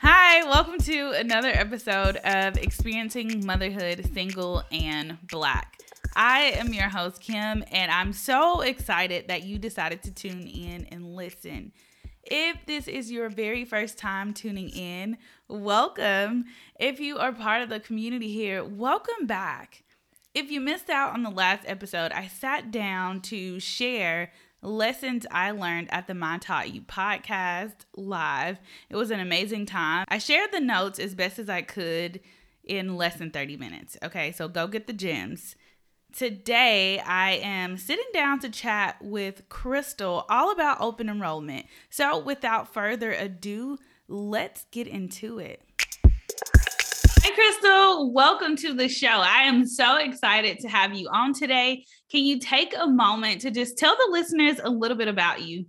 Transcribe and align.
Hi, 0.00 0.44
welcome 0.44 0.78
to 0.78 1.10
another 1.10 1.48
episode 1.48 2.18
of 2.18 2.56
Experiencing 2.56 3.44
Motherhood 3.44 4.08
Single 4.14 4.62
and 4.70 5.18
Black. 5.28 5.76
I 6.14 6.52
am 6.54 6.72
your 6.72 6.88
host, 6.88 7.20
Kim, 7.20 7.64
and 7.72 7.90
I'm 7.90 8.12
so 8.12 8.60
excited 8.60 9.26
that 9.26 9.42
you 9.42 9.58
decided 9.58 10.04
to 10.04 10.12
tune 10.12 10.46
in 10.46 10.86
and 10.92 11.16
listen. 11.16 11.72
If 12.22 12.64
this 12.64 12.86
is 12.86 13.10
your 13.10 13.28
very 13.28 13.64
first 13.64 13.98
time 13.98 14.34
tuning 14.34 14.68
in, 14.68 15.18
welcome. 15.48 16.44
If 16.78 17.00
you 17.00 17.18
are 17.18 17.32
part 17.32 17.62
of 17.62 17.68
the 17.68 17.80
community 17.80 18.32
here, 18.32 18.62
welcome 18.62 19.26
back. 19.26 19.82
If 20.32 20.48
you 20.48 20.60
missed 20.60 20.90
out 20.90 21.14
on 21.14 21.24
the 21.24 21.30
last 21.30 21.64
episode, 21.66 22.12
I 22.12 22.28
sat 22.28 22.70
down 22.70 23.20
to 23.22 23.58
share 23.58 24.30
lessons 24.62 25.26
I 25.30 25.50
learned 25.52 25.88
at 25.92 26.06
the 26.06 26.14
My 26.14 26.38
Taught 26.38 26.74
You 26.74 26.82
podcast 26.82 27.74
live. 27.96 28.58
It 28.90 28.96
was 28.96 29.10
an 29.10 29.20
amazing 29.20 29.66
time. 29.66 30.04
I 30.08 30.18
shared 30.18 30.52
the 30.52 30.60
notes 30.60 30.98
as 30.98 31.14
best 31.14 31.38
as 31.38 31.48
I 31.48 31.62
could 31.62 32.20
in 32.64 32.96
less 32.96 33.16
than 33.16 33.30
30 33.30 33.56
minutes. 33.56 33.96
Okay, 34.02 34.32
so 34.32 34.48
go 34.48 34.66
get 34.66 34.86
the 34.86 34.92
gems. 34.92 35.56
Today, 36.12 36.98
I 37.00 37.32
am 37.42 37.76
sitting 37.76 38.06
down 38.12 38.40
to 38.40 38.48
chat 38.48 38.96
with 39.02 39.48
Crystal 39.48 40.24
all 40.28 40.50
about 40.50 40.80
open 40.80 41.08
enrollment. 41.08 41.66
So, 41.90 42.18
without 42.18 42.72
further 42.72 43.12
ado, 43.12 43.76
let's 44.08 44.64
get 44.70 44.86
into 44.86 45.38
it. 45.38 45.62
Hi, 47.20 47.34
Crystal. 47.34 48.12
Welcome 48.12 48.56
to 48.56 48.72
the 48.72 48.88
show. 48.88 49.06
I 49.06 49.42
am 49.42 49.66
so 49.66 49.96
excited 49.96 50.58
to 50.60 50.68
have 50.68 50.94
you 50.94 51.08
on 51.12 51.34
today. 51.34 51.84
Can 52.10 52.24
you 52.24 52.38
take 52.38 52.74
a 52.76 52.86
moment 52.86 53.42
to 53.42 53.50
just 53.50 53.76
tell 53.76 53.94
the 53.94 54.08
listeners 54.10 54.60
a 54.62 54.70
little 54.70 54.96
bit 54.96 55.08
about 55.08 55.42
you? 55.42 55.66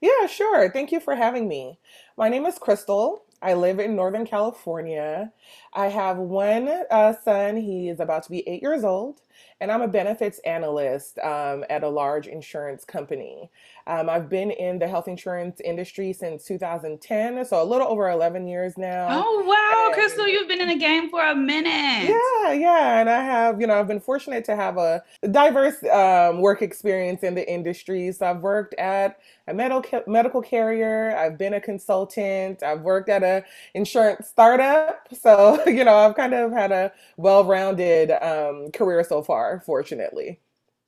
Yeah, 0.00 0.26
sure. 0.26 0.70
Thank 0.70 0.92
you 0.92 0.98
for 0.98 1.14
having 1.14 1.46
me. 1.46 1.78
My 2.16 2.28
name 2.28 2.46
is 2.46 2.58
Crystal. 2.58 3.24
I 3.42 3.54
live 3.54 3.78
in 3.78 3.94
Northern 3.94 4.26
California. 4.26 5.32
I 5.72 5.86
have 5.86 6.16
one 6.16 6.68
uh, 6.90 7.14
son. 7.24 7.56
He 7.56 7.88
is 7.88 8.00
about 8.00 8.24
to 8.24 8.30
be 8.30 8.46
eight 8.48 8.60
years 8.60 8.82
old, 8.82 9.20
and 9.60 9.70
I'm 9.70 9.82
a 9.82 9.88
benefits 9.88 10.40
analyst 10.40 11.18
um, 11.20 11.64
at 11.70 11.84
a 11.84 11.88
large 11.88 12.26
insurance 12.26 12.84
company. 12.84 13.50
Um, 13.86 14.08
I've 14.08 14.28
been 14.28 14.50
in 14.50 14.78
the 14.78 14.88
health 14.88 15.08
insurance 15.08 15.60
industry 15.60 16.12
since 16.12 16.44
2010, 16.44 17.44
so 17.44 17.62
a 17.62 17.64
little 17.64 17.86
over 17.86 18.08
11 18.10 18.46
years 18.46 18.76
now. 18.76 19.08
Oh, 19.10 19.44
wow, 19.44 19.86
and, 19.86 19.94
Crystal, 19.94 20.28
you've 20.28 20.48
been 20.48 20.60
in 20.60 20.68
the 20.68 20.78
game 20.78 21.08
for 21.08 21.24
a 21.24 21.34
minute. 21.34 22.08
Yeah, 22.08 22.52
yeah. 22.52 23.00
And 23.00 23.08
I 23.08 23.22
have, 23.22 23.60
you 23.60 23.66
know, 23.66 23.78
I've 23.78 23.88
been 23.88 24.00
fortunate 24.00 24.44
to 24.46 24.56
have 24.56 24.76
a 24.76 25.02
diverse 25.30 25.82
um, 25.84 26.40
work 26.40 26.62
experience 26.62 27.22
in 27.22 27.34
the 27.34 27.48
industry. 27.50 28.10
So 28.12 28.26
I've 28.26 28.40
worked 28.42 28.74
at 28.74 29.18
a 29.46 29.54
medical 29.54 30.02
medical 30.06 30.40
carrier. 30.40 31.16
I've 31.16 31.36
been 31.36 31.54
a 31.54 31.60
consultant. 31.60 32.62
I've 32.62 32.82
worked 32.82 33.08
at 33.08 33.22
a 33.22 33.44
insurance 33.74 34.28
startup. 34.28 35.08
So 35.12 35.59
you 35.66 35.84
know, 35.84 35.94
I've 35.94 36.14
kind 36.14 36.34
of 36.34 36.52
had 36.52 36.72
a 36.72 36.92
well-rounded 37.16 38.10
um, 38.10 38.70
career 38.72 39.04
so 39.04 39.22
far, 39.22 39.62
fortunately. 39.64 40.40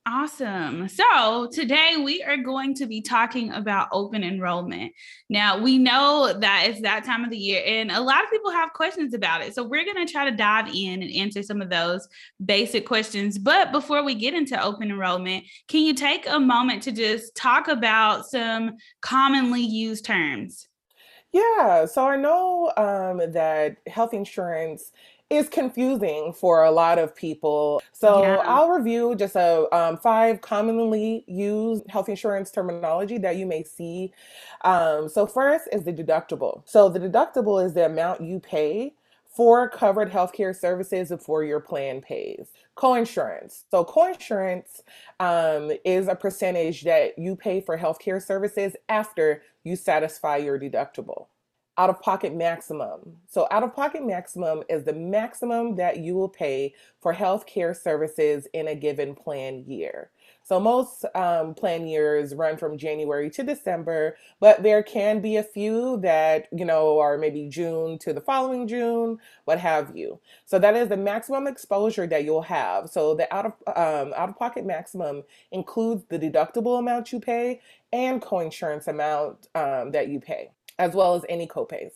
Awesome. 0.05 0.89
So 0.89 1.47
today 1.49 1.95
we 2.03 2.21
are 2.23 2.35
going 2.35 2.73
to 2.75 2.85
be 2.85 2.99
talking 2.99 3.53
about 3.53 3.87
open 3.93 4.21
enrollment. 4.21 4.91
Now, 5.29 5.57
we 5.57 5.77
know 5.77 6.33
that 6.37 6.65
it's 6.67 6.81
that 6.81 7.05
time 7.05 7.23
of 7.23 7.29
the 7.29 7.37
year, 7.37 7.63
and 7.65 7.89
a 7.89 8.01
lot 8.01 8.21
of 8.21 8.29
people 8.29 8.51
have 8.51 8.73
questions 8.73 9.13
about 9.13 9.43
it. 9.43 9.55
So 9.55 9.63
we're 9.63 9.85
going 9.85 10.05
to 10.05 10.11
try 10.11 10.29
to 10.29 10.35
dive 10.35 10.67
in 10.67 11.01
and 11.01 11.11
answer 11.13 11.41
some 11.41 11.61
of 11.61 11.69
those 11.69 12.05
basic 12.43 12.85
questions. 12.85 13.37
But 13.37 13.71
before 13.71 14.03
we 14.03 14.13
get 14.13 14.33
into 14.33 14.61
open 14.61 14.91
enrollment, 14.91 15.45
can 15.69 15.83
you 15.83 15.93
take 15.93 16.27
a 16.27 16.37
moment 16.37 16.83
to 16.83 16.91
just 16.91 17.33
talk 17.33 17.69
about 17.69 18.25
some 18.25 18.75
commonly 19.01 19.61
used 19.61 20.03
terms? 20.03 20.67
Yeah, 21.33 21.85
so 21.85 22.07
I 22.07 22.15
know 22.15 22.71
um, 22.77 23.31
that 23.31 23.77
health 23.87 24.13
insurance 24.13 24.91
is 25.31 25.49
confusing 25.49 26.31
for 26.31 26.63
a 26.63 26.69
lot 26.69 26.99
of 26.99 27.15
people. 27.15 27.81
So 27.91 28.21
yeah. 28.21 28.35
I'll 28.45 28.69
review 28.69 29.15
just 29.15 29.35
a 29.35 29.67
um, 29.75 29.97
five 29.97 30.41
commonly 30.41 31.23
used 31.27 31.89
health 31.89 32.07
insurance 32.07 32.51
terminology 32.51 33.17
that 33.17 33.37
you 33.37 33.47
may 33.47 33.63
see. 33.63 34.13
Um, 34.63 35.09
so 35.09 35.25
first 35.25 35.67
is 35.71 35.83
the 35.83 35.93
deductible. 35.93 36.61
So 36.65 36.87
the 36.87 36.99
deductible 36.99 37.65
is 37.65 37.73
the 37.73 37.85
amount 37.85 38.21
you 38.21 38.39
pay 38.39 38.93
for 39.35 39.67
covered 39.67 40.11
healthcare 40.11 40.55
services 40.55 41.09
before 41.09 41.43
your 41.43 41.59
plan 41.59 42.01
pays. 42.01 42.51
Coinsurance. 42.77 43.63
So, 43.71 43.83
coinsurance 43.83 44.81
um, 45.19 45.71
is 45.83 46.07
a 46.07 46.15
percentage 46.15 46.83
that 46.83 47.17
you 47.17 47.35
pay 47.35 47.61
for 47.61 47.77
healthcare 47.77 48.23
services 48.23 48.75
after 48.89 49.41
you 49.63 49.75
satisfy 49.75 50.37
your 50.37 50.59
deductible 50.59 51.27
out 51.77 51.89
of 51.89 51.99
pocket 52.01 52.35
maximum. 52.35 52.99
So, 53.27 53.47
out 53.49 53.63
of 53.63 53.75
pocket 53.75 54.05
maximum 54.05 54.63
is 54.69 54.83
the 54.83 54.93
maximum 54.93 55.75
that 55.75 55.97
you 55.97 56.13
will 56.15 56.29
pay 56.29 56.75
for 57.01 57.13
healthcare 57.13 57.75
services 57.75 58.47
in 58.53 58.67
a 58.67 58.75
given 58.75 59.15
plan 59.15 59.63
year. 59.67 60.11
So, 60.43 60.59
most 60.59 61.05
um, 61.15 61.53
plan 61.53 61.87
years 61.87 62.35
run 62.35 62.57
from 62.57 62.77
January 62.77 63.29
to 63.31 63.43
December, 63.43 64.17
but 64.39 64.61
there 64.61 64.83
can 64.83 65.21
be 65.21 65.37
a 65.37 65.43
few 65.43 65.97
that, 66.01 66.47
you 66.51 66.65
know, 66.65 66.99
are 66.99 67.17
maybe 67.17 67.47
June 67.49 67.97
to 67.99 68.13
the 68.13 68.21
following 68.21 68.67
June, 68.67 69.19
what 69.45 69.59
have 69.59 69.95
you. 69.95 70.19
So, 70.45 70.59
that 70.59 70.75
is 70.75 70.89
the 70.89 70.97
maximum 70.97 71.47
exposure 71.47 72.07
that 72.07 72.25
you'll 72.25 72.41
have. 72.41 72.89
So, 72.89 73.15
the 73.15 73.33
out 73.33 73.45
of, 73.45 73.53
um, 73.67 74.13
out 74.15 74.29
of 74.29 74.37
pocket 74.37 74.65
maximum 74.65 75.23
includes 75.51 76.03
the 76.09 76.19
deductible 76.19 76.77
amount 76.77 77.11
you 77.11 77.19
pay 77.19 77.61
and 77.91 78.21
coinsurance 78.21 78.87
amount 78.87 79.47
um, 79.55 79.91
that 79.91 80.09
you 80.09 80.19
pay 80.19 80.51
as 80.79 80.93
well 80.93 81.15
as 81.15 81.23
any 81.29 81.47
copays. 81.47 81.91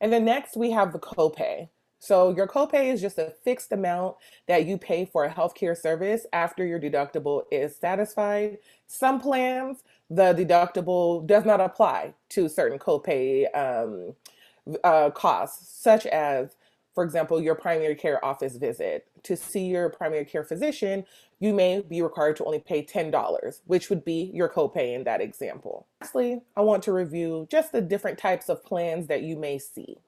And 0.00 0.12
then 0.12 0.24
next 0.24 0.56
we 0.56 0.70
have 0.70 0.92
the 0.92 0.98
copay. 0.98 1.68
So 2.00 2.34
your 2.34 2.48
copay 2.48 2.92
is 2.92 3.00
just 3.00 3.18
a 3.18 3.34
fixed 3.44 3.72
amount 3.72 4.16
that 4.48 4.66
you 4.66 4.78
pay 4.78 5.04
for 5.04 5.24
a 5.24 5.32
healthcare 5.32 5.76
service 5.76 6.26
after 6.32 6.66
your 6.66 6.80
deductible 6.80 7.42
is 7.52 7.76
satisfied. 7.76 8.58
Some 8.86 9.20
plans, 9.20 9.84
the 10.08 10.34
deductible 10.34 11.26
does 11.26 11.44
not 11.44 11.60
apply 11.60 12.14
to 12.30 12.48
certain 12.48 12.78
copay 12.78 13.54
um, 13.54 14.14
uh, 14.82 15.10
costs, 15.10 15.80
such 15.80 16.06
as 16.06 16.56
for 16.94 17.04
example, 17.04 17.40
your 17.40 17.54
primary 17.54 17.94
care 17.94 18.22
office 18.24 18.56
visit. 18.56 19.06
To 19.22 19.36
see 19.36 19.66
your 19.66 19.90
primary 19.90 20.24
care 20.24 20.42
physician, 20.42 21.04
you 21.38 21.52
may 21.52 21.80
be 21.82 22.02
required 22.02 22.36
to 22.36 22.44
only 22.44 22.58
pay 22.58 22.84
$10, 22.84 23.60
which 23.66 23.90
would 23.90 24.04
be 24.04 24.30
your 24.34 24.48
copay 24.48 24.94
in 24.94 25.04
that 25.04 25.20
example. 25.20 25.86
Lastly, 26.00 26.40
I 26.56 26.62
want 26.62 26.82
to 26.84 26.92
review 26.92 27.46
just 27.50 27.72
the 27.72 27.80
different 27.80 28.18
types 28.18 28.48
of 28.48 28.64
plans 28.64 29.06
that 29.06 29.22
you 29.22 29.36
may 29.36 29.58
see. 29.58 29.98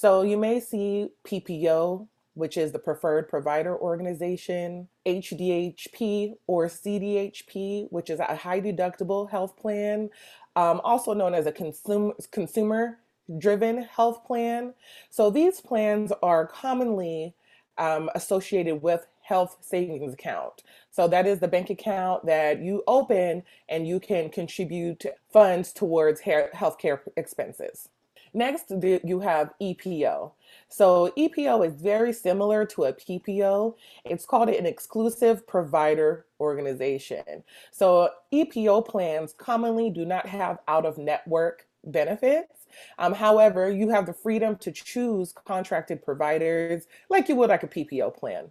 So 0.00 0.22
you 0.22 0.38
may 0.38 0.60
see 0.60 1.10
PPO, 1.26 2.08
which 2.32 2.56
is 2.56 2.72
the 2.72 2.78
preferred 2.78 3.28
provider 3.28 3.76
organization, 3.76 4.88
HDHP 5.04 6.36
or 6.46 6.68
CDHP, 6.68 7.86
which 7.90 8.08
is 8.08 8.18
a 8.18 8.34
high 8.34 8.62
deductible 8.62 9.30
health 9.30 9.58
plan, 9.58 10.08
um, 10.56 10.80
also 10.84 11.12
known 11.12 11.34
as 11.34 11.44
a 11.44 11.52
consumer 11.52 12.14
consumer 12.30 13.00
driven 13.36 13.82
health 13.82 14.24
plan. 14.24 14.72
So 15.10 15.28
these 15.28 15.60
plans 15.60 16.14
are 16.22 16.46
commonly 16.46 17.34
um, 17.76 18.08
associated 18.14 18.76
with 18.76 19.06
health 19.20 19.58
savings 19.60 20.14
account. 20.14 20.62
So 20.90 21.08
that 21.08 21.26
is 21.26 21.40
the 21.40 21.48
bank 21.48 21.68
account 21.68 22.24
that 22.24 22.62
you 22.62 22.82
open 22.86 23.42
and 23.68 23.86
you 23.86 24.00
can 24.00 24.30
contribute 24.30 25.04
funds 25.30 25.74
towards 25.74 26.22
healthcare 26.22 27.00
expenses. 27.18 27.90
Next, 28.32 28.70
you 29.04 29.20
have 29.20 29.50
EPO. 29.60 30.32
So 30.68 31.12
EPO 31.16 31.66
is 31.66 31.74
very 31.74 32.12
similar 32.12 32.64
to 32.66 32.84
a 32.84 32.92
PPO. 32.92 33.74
It's 34.04 34.24
called 34.24 34.48
an 34.48 34.66
exclusive 34.66 35.46
provider 35.46 36.26
organization. 36.38 37.42
So 37.72 38.10
EPO 38.32 38.86
plans 38.86 39.32
commonly 39.32 39.90
do 39.90 40.04
not 40.04 40.26
have 40.26 40.58
out 40.68 40.86
of 40.86 40.96
network 40.96 41.66
benefits. 41.84 42.66
Um, 42.98 43.14
however, 43.14 43.70
you 43.70 43.88
have 43.88 44.06
the 44.06 44.12
freedom 44.12 44.56
to 44.56 44.70
choose 44.70 45.32
contracted 45.32 46.04
providers 46.04 46.86
like 47.08 47.28
you 47.28 47.34
would 47.36 47.50
like 47.50 47.64
a 47.64 47.68
PPO 47.68 48.16
plan. 48.16 48.46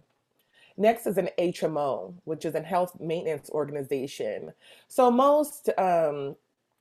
Next 0.76 1.06
is 1.06 1.18
an 1.18 1.28
HMO, 1.38 2.14
which 2.24 2.44
is 2.44 2.54
a 2.54 2.62
health 2.62 2.98
maintenance 3.00 3.50
organization. 3.50 4.52
So 4.88 5.10
most 5.10 5.68
um, 5.78 6.36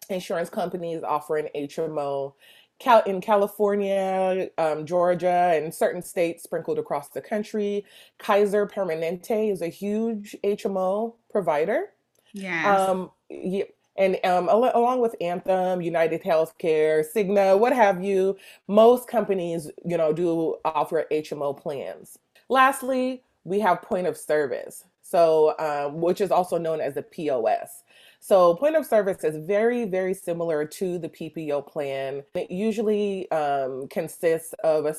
insurance 0.10 0.50
companies 0.50 1.04
offer 1.04 1.38
an 1.38 1.50
HMO. 1.56 2.34
Cal- 2.80 3.04
in 3.04 3.22
California, 3.22 4.50
um, 4.58 4.86
Georgia, 4.86 5.54
and 5.56 5.74
certain 5.74 6.02
states 6.02 6.44
sprinkled 6.44 6.80
across 6.80 7.10
the 7.10 7.22
country, 7.22 7.86
Kaiser 8.18 8.66
Permanente 8.66 9.52
is 9.52 9.62
a 9.62 9.68
huge 9.68 10.36
HMO 10.44 11.16
provider. 11.30 11.92
Yes. 12.34 12.66
Um, 12.66 13.12
yeah, 13.30 13.66
and 13.98 14.18
um, 14.24 14.48
al- 14.48 14.72
along 14.74 15.02
with 15.02 15.16
Anthem, 15.20 15.82
United 15.82 16.24
Healthcare, 16.24 17.04
Cigna, 17.14 17.60
what 17.60 17.74
have 17.74 18.02
you, 18.02 18.38
most 18.68 19.08
companies, 19.08 19.70
you 19.86 19.98
know, 19.98 20.14
do 20.14 20.56
offer 20.64 21.06
HMO 21.12 21.56
plans. 21.56 22.18
Lastly, 22.48 23.22
we 23.44 23.60
have 23.60 23.82
point 23.82 24.08
of 24.08 24.18
service, 24.18 24.86
so 25.02 25.54
um, 25.60 26.00
which 26.00 26.22
is 26.22 26.32
also 26.32 26.58
known 26.58 26.80
as 26.80 26.96
a 26.96 27.02
POS. 27.02 27.84
So, 28.22 28.54
point 28.56 28.76
of 28.76 28.86
service 28.86 29.24
is 29.24 29.38
very, 29.48 29.86
very 29.86 30.14
similar 30.14 30.66
to 30.66 31.00
the 31.00 31.08
PPO 31.08 31.66
plan. 31.68 32.24
It 32.36 32.52
usually 32.52 33.32
um, 33.32 33.88
consists 33.88 34.54
of 34.64 34.86
a, 34.86 34.96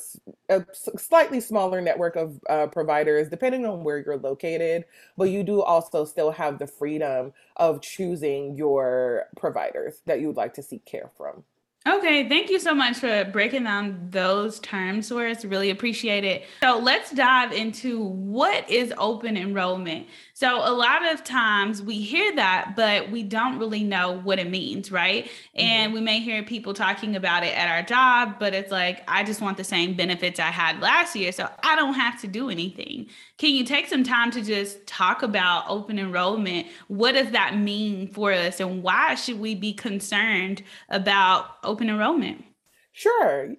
a, 0.49 0.65
slightly 0.73 1.39
smaller 1.39 1.81
network 1.81 2.15
of 2.15 2.39
uh, 2.49 2.67
providers, 2.67 3.29
depending 3.29 3.65
on 3.65 3.83
where 3.83 3.99
you're 3.99 4.17
located, 4.17 4.85
but 5.17 5.29
you 5.29 5.43
do 5.43 5.61
also 5.61 6.03
still 6.03 6.31
have 6.31 6.57
the 6.57 6.67
freedom 6.67 7.31
of 7.57 7.81
choosing 7.81 8.57
your 8.57 9.25
providers 9.37 10.01
that 10.07 10.19
you 10.19 10.27
would 10.27 10.37
like 10.37 10.55
to 10.55 10.63
seek 10.63 10.83
care 10.85 11.11
from. 11.15 11.43
Okay, 11.87 12.29
thank 12.29 12.51
you 12.51 12.59
so 12.59 12.75
much 12.75 12.97
for 12.97 13.25
breaking 13.25 13.63
down 13.63 14.07
those 14.11 14.59
terms 14.59 15.09
for 15.09 15.25
us. 15.25 15.43
Really 15.43 15.71
appreciate 15.71 16.23
it. 16.23 16.43
So 16.61 16.77
let's 16.77 17.09
dive 17.09 17.53
into 17.53 18.03
what 18.03 18.69
is 18.69 18.93
open 18.99 19.35
enrollment. 19.35 20.05
So 20.41 20.55
a 20.55 20.73
lot 20.73 21.07
of 21.13 21.23
times 21.23 21.83
we 21.83 22.01
hear 22.01 22.35
that, 22.35 22.73
but 22.75 23.11
we 23.11 23.21
don't 23.21 23.59
really 23.59 23.83
know 23.83 24.19
what 24.23 24.39
it 24.39 24.49
means, 24.49 24.91
right? 24.91 25.25
Mm-hmm. 25.25 25.59
And 25.59 25.93
we 25.93 26.01
may 26.01 26.19
hear 26.19 26.41
people 26.41 26.73
talking 26.73 27.15
about 27.15 27.43
it 27.43 27.55
at 27.55 27.69
our 27.69 27.83
job, 27.83 28.39
but 28.39 28.55
it's 28.55 28.71
like, 28.71 29.03
I 29.07 29.23
just 29.23 29.39
want 29.39 29.57
the 29.57 29.63
same 29.63 29.93
benefits 29.93 30.39
I 30.39 30.49
had 30.49 30.79
last 30.79 31.15
year, 31.15 31.31
so 31.31 31.47
I 31.61 31.75
don't 31.75 31.93
have 31.93 32.19
to 32.21 32.27
do 32.27 32.49
anything. 32.49 33.05
Can 33.37 33.51
you 33.51 33.63
take 33.63 33.87
some 33.87 34.03
time 34.03 34.31
to 34.31 34.41
just 34.41 34.87
talk 34.87 35.21
about 35.21 35.65
open 35.69 35.99
enrollment? 35.99 36.65
What 36.87 37.11
does 37.11 37.29
that 37.33 37.55
mean 37.55 38.07
for 38.07 38.33
us, 38.33 38.59
and 38.59 38.81
why 38.81 39.13
should 39.13 39.39
we 39.39 39.53
be 39.53 39.73
concerned 39.73 40.63
about 40.89 41.57
open 41.63 41.87
enrollment? 41.87 42.43
Sure. 42.93 43.53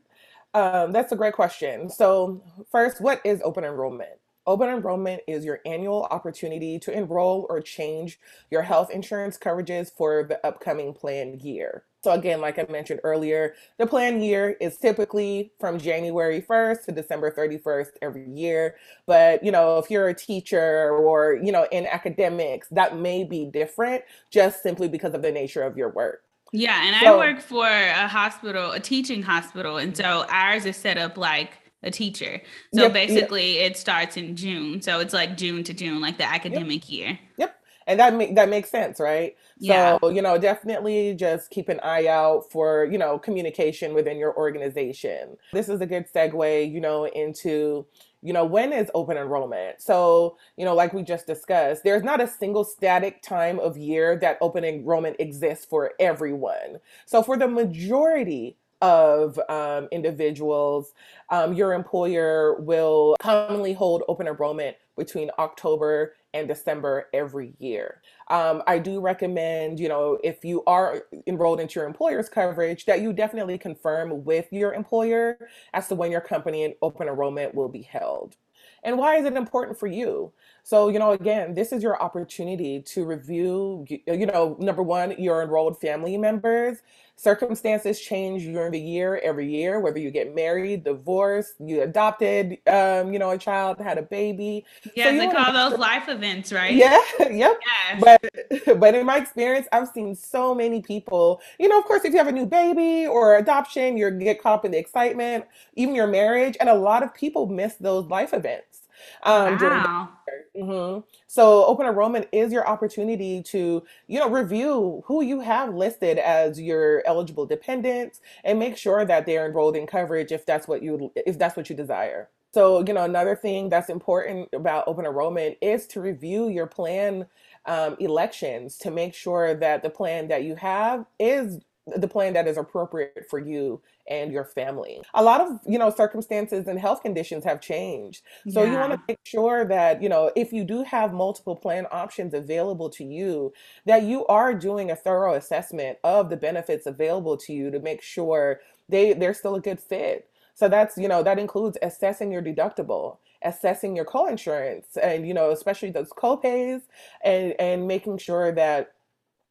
Um, 0.52 0.90
that's 0.90 1.12
a 1.12 1.16
great 1.16 1.34
question. 1.34 1.90
So, 1.90 2.42
first, 2.72 3.00
what 3.00 3.20
is 3.24 3.40
open 3.44 3.62
enrollment? 3.62 4.18
Open 4.44 4.68
enrollment 4.68 5.22
is 5.28 5.44
your 5.44 5.60
annual 5.64 6.08
opportunity 6.10 6.78
to 6.80 6.92
enroll 6.92 7.46
or 7.48 7.60
change 7.60 8.18
your 8.50 8.62
health 8.62 8.90
insurance 8.90 9.38
coverages 9.38 9.92
for 9.96 10.24
the 10.24 10.44
upcoming 10.44 10.92
plan 10.92 11.38
year. 11.38 11.84
So, 12.02 12.10
again, 12.10 12.40
like 12.40 12.58
I 12.58 12.66
mentioned 12.68 12.98
earlier, 13.04 13.54
the 13.78 13.86
plan 13.86 14.20
year 14.20 14.56
is 14.60 14.76
typically 14.76 15.52
from 15.60 15.78
January 15.78 16.42
1st 16.42 16.86
to 16.86 16.92
December 16.92 17.30
31st 17.30 17.90
every 18.02 18.28
year. 18.28 18.74
But, 19.06 19.44
you 19.44 19.52
know, 19.52 19.78
if 19.78 19.88
you're 19.88 20.08
a 20.08 20.14
teacher 20.14 20.90
or, 20.90 21.34
you 21.40 21.52
know, 21.52 21.68
in 21.70 21.86
academics, 21.86 22.66
that 22.72 22.98
may 22.98 23.22
be 23.22 23.44
different 23.44 24.02
just 24.32 24.64
simply 24.64 24.88
because 24.88 25.14
of 25.14 25.22
the 25.22 25.30
nature 25.30 25.62
of 25.62 25.76
your 25.76 25.90
work. 25.90 26.24
Yeah, 26.50 26.84
and 26.84 26.96
so, 27.00 27.14
I 27.14 27.16
work 27.16 27.40
for 27.40 27.66
a 27.66 28.08
hospital, 28.08 28.72
a 28.72 28.80
teaching 28.80 29.22
hospital, 29.22 29.78
and 29.78 29.96
so 29.96 30.26
ours 30.28 30.66
is 30.66 30.76
set 30.76 30.98
up 30.98 31.16
like 31.16 31.52
a 31.82 31.90
teacher. 31.90 32.40
So 32.74 32.82
yep, 32.82 32.92
basically, 32.92 33.58
yep. 33.58 33.72
it 33.72 33.76
starts 33.76 34.16
in 34.16 34.36
June. 34.36 34.82
So 34.82 35.00
it's 35.00 35.14
like 35.14 35.36
June 35.36 35.64
to 35.64 35.74
June, 35.74 36.00
like 36.00 36.18
the 36.18 36.28
academic 36.28 36.88
yep. 36.88 36.98
year. 36.98 37.18
Yep, 37.38 37.56
and 37.86 38.00
that 38.00 38.14
make 38.14 38.34
that 38.34 38.48
makes 38.48 38.70
sense, 38.70 39.00
right? 39.00 39.36
Yeah. 39.58 39.98
So 40.00 40.08
you 40.08 40.22
know, 40.22 40.38
definitely 40.38 41.14
just 41.14 41.50
keep 41.50 41.68
an 41.68 41.80
eye 41.80 42.06
out 42.06 42.50
for 42.50 42.86
you 42.90 42.98
know 42.98 43.18
communication 43.18 43.94
within 43.94 44.18
your 44.18 44.36
organization. 44.36 45.36
This 45.52 45.68
is 45.68 45.80
a 45.80 45.86
good 45.86 46.06
segue, 46.12 46.72
you 46.72 46.80
know, 46.80 47.06
into 47.06 47.86
you 48.22 48.32
know, 48.32 48.44
when 48.44 48.72
is 48.72 48.88
open 48.94 49.16
enrollment? 49.16 49.82
So, 49.82 50.36
you 50.56 50.64
know, 50.64 50.74
like 50.74 50.94
we 50.94 51.02
just 51.02 51.26
discussed, 51.26 51.82
there's 51.82 52.04
not 52.04 52.20
a 52.20 52.28
single 52.28 52.64
static 52.64 53.20
time 53.20 53.58
of 53.58 53.76
year 53.76 54.16
that 54.20 54.38
open 54.40 54.64
enrollment 54.64 55.16
exists 55.18 55.64
for 55.64 55.92
everyone. 55.98 56.78
So, 57.04 57.22
for 57.22 57.36
the 57.36 57.48
majority 57.48 58.56
of 58.82 59.38
um, 59.48 59.88
individuals, 59.92 60.92
um, 61.30 61.54
your 61.54 61.72
employer 61.72 62.60
will 62.60 63.16
commonly 63.20 63.72
hold 63.72 64.02
open 64.08 64.26
enrollment 64.26 64.76
between 64.96 65.30
October 65.38 66.14
and 66.34 66.48
December 66.48 67.08
every 67.14 67.54
year. 67.58 68.02
Um, 68.28 68.62
I 68.66 68.78
do 68.78 69.00
recommend, 69.00 69.78
you 69.78 69.88
know, 69.88 70.18
if 70.24 70.44
you 70.44 70.64
are 70.66 71.04
enrolled 71.26 71.60
into 71.60 71.78
your 71.78 71.86
employer's 71.86 72.28
coverage, 72.28 72.84
that 72.86 73.00
you 73.00 73.12
definitely 73.12 73.56
confirm 73.56 74.24
with 74.24 74.52
your 74.52 74.74
employer 74.74 75.38
as 75.72 75.88
to 75.88 75.94
when 75.94 76.10
your 76.10 76.20
company 76.20 76.64
and 76.64 76.74
open 76.82 77.08
enrollment 77.08 77.54
will 77.54 77.68
be 77.68 77.82
held. 77.82 78.36
And 78.82 78.98
why 78.98 79.16
is 79.16 79.24
it 79.24 79.34
important 79.34 79.78
for 79.78 79.86
you? 79.86 80.32
So, 80.64 80.88
you 80.88 80.98
know, 81.00 81.10
again, 81.10 81.54
this 81.54 81.72
is 81.72 81.82
your 81.82 82.00
opportunity 82.00 82.80
to 82.82 83.04
review, 83.04 83.84
you 83.88 84.26
know, 84.26 84.56
number 84.60 84.82
one, 84.82 85.20
your 85.20 85.42
enrolled 85.42 85.80
family 85.80 86.16
members. 86.16 86.78
Circumstances 87.16 88.00
change 88.00 88.44
during 88.44 88.72
the 88.72 88.80
year, 88.80 89.20
every 89.22 89.48
year, 89.48 89.80
whether 89.80 89.98
you 89.98 90.10
get 90.10 90.34
married, 90.34 90.84
divorced, 90.84 91.54
you 91.58 91.82
adopted, 91.82 92.58
um, 92.66 93.12
you 93.12 93.18
know, 93.18 93.30
a 93.30 93.38
child, 93.38 93.78
had 93.78 93.98
a 93.98 94.02
baby. 94.02 94.64
Yeah, 94.94 95.10
so 95.10 95.18
they 95.18 95.28
call 95.28 95.52
those 95.52 95.78
life 95.78 96.08
events, 96.08 96.52
right? 96.52 96.74
Yeah, 96.74 96.98
yep. 97.18 97.58
Yes. 97.60 98.00
But, 98.00 98.80
but 98.80 98.94
in 98.94 99.04
my 99.04 99.18
experience, 99.18 99.66
I've 99.72 99.88
seen 99.88 100.14
so 100.14 100.54
many 100.54 100.80
people, 100.80 101.40
you 101.58 101.68
know, 101.68 101.78
of 101.78 101.84
course, 101.84 102.04
if 102.04 102.12
you 102.12 102.18
have 102.18 102.28
a 102.28 102.32
new 102.32 102.46
baby 102.46 103.06
or 103.06 103.36
adoption, 103.36 103.96
you 103.96 104.10
get 104.12 104.40
caught 104.40 104.54
up 104.54 104.64
in 104.64 104.70
the 104.70 104.78
excitement, 104.78 105.44
even 105.74 105.94
your 105.94 106.06
marriage, 106.06 106.56
and 106.60 106.68
a 106.68 106.74
lot 106.74 107.02
of 107.02 107.12
people 107.14 107.46
miss 107.46 107.74
those 107.74 108.06
life 108.06 108.32
events. 108.32 108.81
Um, 109.22 109.58
wow. 109.58 110.08
Mm-hmm. 110.56 111.00
So 111.26 111.64
open 111.64 111.86
enrollment 111.86 112.28
is 112.32 112.52
your 112.52 112.66
opportunity 112.66 113.42
to, 113.44 113.82
you 114.06 114.18
know, 114.18 114.28
review 114.28 115.02
who 115.06 115.22
you 115.22 115.40
have 115.40 115.74
listed 115.74 116.18
as 116.18 116.60
your 116.60 117.02
eligible 117.06 117.46
dependents 117.46 118.20
and 118.44 118.58
make 118.58 118.76
sure 118.76 119.04
that 119.04 119.26
they're 119.26 119.46
enrolled 119.46 119.76
in 119.76 119.86
coverage 119.86 120.32
if 120.32 120.44
that's 120.44 120.68
what 120.68 120.82
you 120.82 121.12
if 121.16 121.38
that's 121.38 121.56
what 121.56 121.70
you 121.70 121.76
desire. 121.76 122.28
So, 122.52 122.84
you 122.86 122.92
know, 122.92 123.04
another 123.04 123.34
thing 123.34 123.70
that's 123.70 123.88
important 123.88 124.50
about 124.52 124.86
open 124.86 125.06
enrollment 125.06 125.56
is 125.62 125.86
to 125.88 126.02
review 126.02 126.50
your 126.50 126.66
plan 126.66 127.26
um, 127.64 127.96
elections 127.98 128.76
to 128.78 128.90
make 128.90 129.14
sure 129.14 129.54
that 129.54 129.82
the 129.82 129.88
plan 129.88 130.28
that 130.28 130.44
you 130.44 130.56
have 130.56 131.06
is 131.18 131.60
the 131.86 132.08
plan 132.08 132.32
that 132.34 132.46
is 132.46 132.56
appropriate 132.56 133.26
for 133.28 133.38
you 133.38 133.80
and 134.08 134.32
your 134.32 134.44
family. 134.44 135.00
A 135.14 135.22
lot 135.22 135.40
of, 135.40 135.58
you 135.66 135.78
know, 135.78 135.90
circumstances 135.90 136.66
and 136.68 136.78
health 136.78 137.02
conditions 137.02 137.44
have 137.44 137.60
changed. 137.60 138.22
So 138.50 138.62
yeah. 138.62 138.72
you 138.72 138.78
want 138.78 138.92
to 138.92 139.00
make 139.08 139.18
sure 139.24 139.64
that, 139.64 140.02
you 140.02 140.08
know, 140.08 140.30
if 140.36 140.52
you 140.52 140.64
do 140.64 140.82
have 140.84 141.12
multiple 141.12 141.56
plan 141.56 141.86
options 141.90 142.34
available 142.34 142.88
to 142.90 143.04
you, 143.04 143.52
that 143.86 144.02
you 144.02 144.26
are 144.26 144.54
doing 144.54 144.90
a 144.90 144.96
thorough 144.96 145.34
assessment 145.34 145.98
of 146.04 146.30
the 146.30 146.36
benefits 146.36 146.86
available 146.86 147.36
to 147.38 147.52
you 147.52 147.70
to 147.70 147.80
make 147.80 148.02
sure 148.02 148.60
they 148.88 149.12
they're 149.12 149.34
still 149.34 149.54
a 149.54 149.60
good 149.60 149.80
fit. 149.80 150.28
So 150.54 150.68
that's, 150.68 150.96
you 150.98 151.08
know, 151.08 151.22
that 151.22 151.38
includes 151.38 151.78
assessing 151.82 152.30
your 152.30 152.42
deductible, 152.42 153.18
assessing 153.42 153.96
your 153.96 154.04
co-insurance 154.04 154.96
and, 155.02 155.26
you 155.26 155.34
know, 155.34 155.50
especially 155.50 155.90
those 155.90 156.10
co-pays 156.14 156.82
and 157.24 157.54
and 157.58 157.88
making 157.88 158.18
sure 158.18 158.52
that 158.52 158.92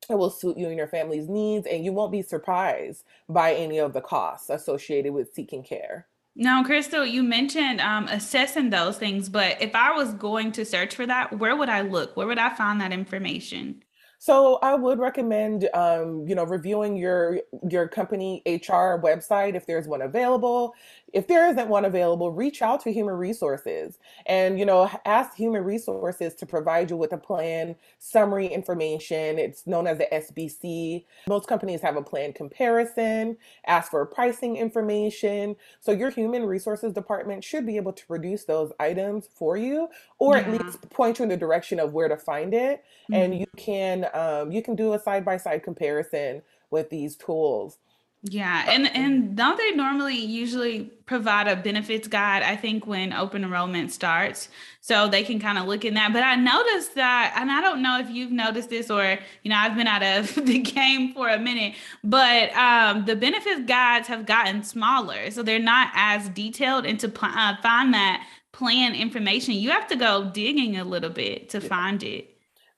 it 0.09 0.15
will 0.15 0.29
suit 0.29 0.57
you 0.57 0.67
and 0.67 0.77
your 0.77 0.87
family's 0.87 1.29
needs, 1.29 1.67
and 1.67 1.85
you 1.85 1.93
won't 1.93 2.11
be 2.11 2.21
surprised 2.21 3.03
by 3.29 3.53
any 3.53 3.79
of 3.79 3.93
the 3.93 4.01
costs 4.01 4.49
associated 4.49 5.13
with 5.13 5.33
seeking 5.33 5.63
care. 5.63 6.07
Now, 6.35 6.63
Crystal, 6.63 7.05
you 7.05 7.23
mentioned 7.23 7.81
um, 7.81 8.07
assessing 8.07 8.69
those 8.69 8.97
things, 8.97 9.27
but 9.27 9.61
if 9.61 9.75
I 9.75 9.91
was 9.91 10.13
going 10.13 10.53
to 10.53 10.65
search 10.65 10.95
for 10.95 11.05
that, 11.05 11.37
where 11.37 11.55
would 11.55 11.69
I 11.69 11.81
look? 11.81 12.15
Where 12.15 12.27
would 12.27 12.37
I 12.37 12.55
find 12.55 12.79
that 12.79 12.93
information? 12.93 13.83
So 14.17 14.59
I 14.61 14.75
would 14.75 14.99
recommend, 14.99 15.67
um, 15.73 16.27
you 16.27 16.35
know, 16.35 16.43
reviewing 16.43 16.95
your 16.95 17.39
your 17.67 17.87
company 17.87 18.43
HR 18.45 19.01
website 19.01 19.55
if 19.55 19.65
there's 19.65 19.87
one 19.87 20.03
available. 20.03 20.75
If 21.13 21.27
there 21.27 21.49
isn't 21.49 21.67
one 21.67 21.85
available, 21.85 22.31
reach 22.31 22.61
out 22.61 22.81
to 22.81 22.91
human 22.91 23.15
resources 23.15 23.99
and, 24.25 24.57
you 24.57 24.65
know, 24.65 24.89
ask 25.05 25.35
human 25.35 25.63
resources 25.63 26.35
to 26.35 26.45
provide 26.45 26.89
you 26.89 26.97
with 26.97 27.11
a 27.13 27.17
plan 27.17 27.75
summary 27.99 28.47
information. 28.47 29.37
It's 29.37 29.67
known 29.67 29.87
as 29.87 29.97
the 29.97 30.07
SBC. 30.11 31.05
Most 31.27 31.47
companies 31.47 31.81
have 31.81 31.97
a 31.97 32.01
plan 32.01 32.33
comparison, 32.33 33.37
ask 33.65 33.91
for 33.91 34.05
pricing 34.05 34.57
information. 34.57 35.55
So 35.79 35.91
your 35.91 36.09
human 36.09 36.45
resources 36.45 36.93
department 36.93 37.43
should 37.43 37.65
be 37.65 37.77
able 37.77 37.93
to 37.93 38.05
produce 38.05 38.45
those 38.45 38.71
items 38.79 39.27
for 39.33 39.57
you 39.57 39.89
or 40.19 40.35
yeah. 40.35 40.41
at 40.41 40.51
least 40.51 40.89
point 40.89 41.19
you 41.19 41.23
in 41.23 41.29
the 41.29 41.37
direction 41.37 41.79
of 41.79 41.93
where 41.93 42.07
to 42.07 42.17
find 42.17 42.53
it. 42.53 42.83
Mm-hmm. 43.03 43.13
And 43.13 43.39
you 43.39 43.47
can 43.57 44.07
um, 44.13 44.51
you 44.51 44.61
can 44.61 44.75
do 44.75 44.93
a 44.93 44.99
side 44.99 45.25
by 45.25 45.37
side 45.37 45.63
comparison 45.63 46.41
with 46.69 46.89
these 46.89 47.15
tools. 47.15 47.77
Yeah, 48.23 48.65
and 48.67 48.85
and 48.95 49.35
don't 49.35 49.57
they 49.57 49.71
normally 49.71 50.15
usually 50.15 50.91
provide 51.07 51.47
a 51.47 51.55
benefits 51.55 52.07
guide? 52.07 52.43
I 52.43 52.55
think 52.55 52.85
when 52.85 53.13
open 53.13 53.43
enrollment 53.43 53.91
starts, 53.91 54.47
so 54.79 55.07
they 55.07 55.23
can 55.23 55.39
kind 55.39 55.57
of 55.57 55.65
look 55.65 55.85
in 55.85 55.95
that. 55.95 56.13
But 56.13 56.21
I 56.21 56.35
noticed 56.35 56.93
that, 56.95 57.33
and 57.35 57.51
I 57.51 57.61
don't 57.61 57.81
know 57.81 57.99
if 57.99 58.11
you've 58.11 58.31
noticed 58.31 58.69
this 58.69 58.91
or 58.91 59.17
you 59.41 59.49
know 59.49 59.55
I've 59.57 59.75
been 59.75 59.87
out 59.87 60.03
of 60.03 60.35
the 60.45 60.59
game 60.59 61.13
for 61.15 61.29
a 61.29 61.39
minute, 61.39 61.73
but 62.03 62.53
um, 62.55 63.05
the 63.05 63.15
benefits 63.15 63.61
guides 63.65 64.07
have 64.07 64.27
gotten 64.27 64.61
smaller, 64.63 65.31
so 65.31 65.41
they're 65.41 65.57
not 65.57 65.89
as 65.95 66.29
detailed. 66.29 66.85
And 66.85 66.99
to 66.99 67.07
uh, 67.07 67.55
find 67.63 67.91
that 67.95 68.27
plan 68.51 68.93
information, 68.93 69.55
you 69.55 69.71
have 69.71 69.87
to 69.87 69.95
go 69.95 70.29
digging 70.31 70.77
a 70.77 70.83
little 70.83 71.09
bit 71.09 71.49
to 71.49 71.59
find 71.59 72.03
it. 72.03 72.30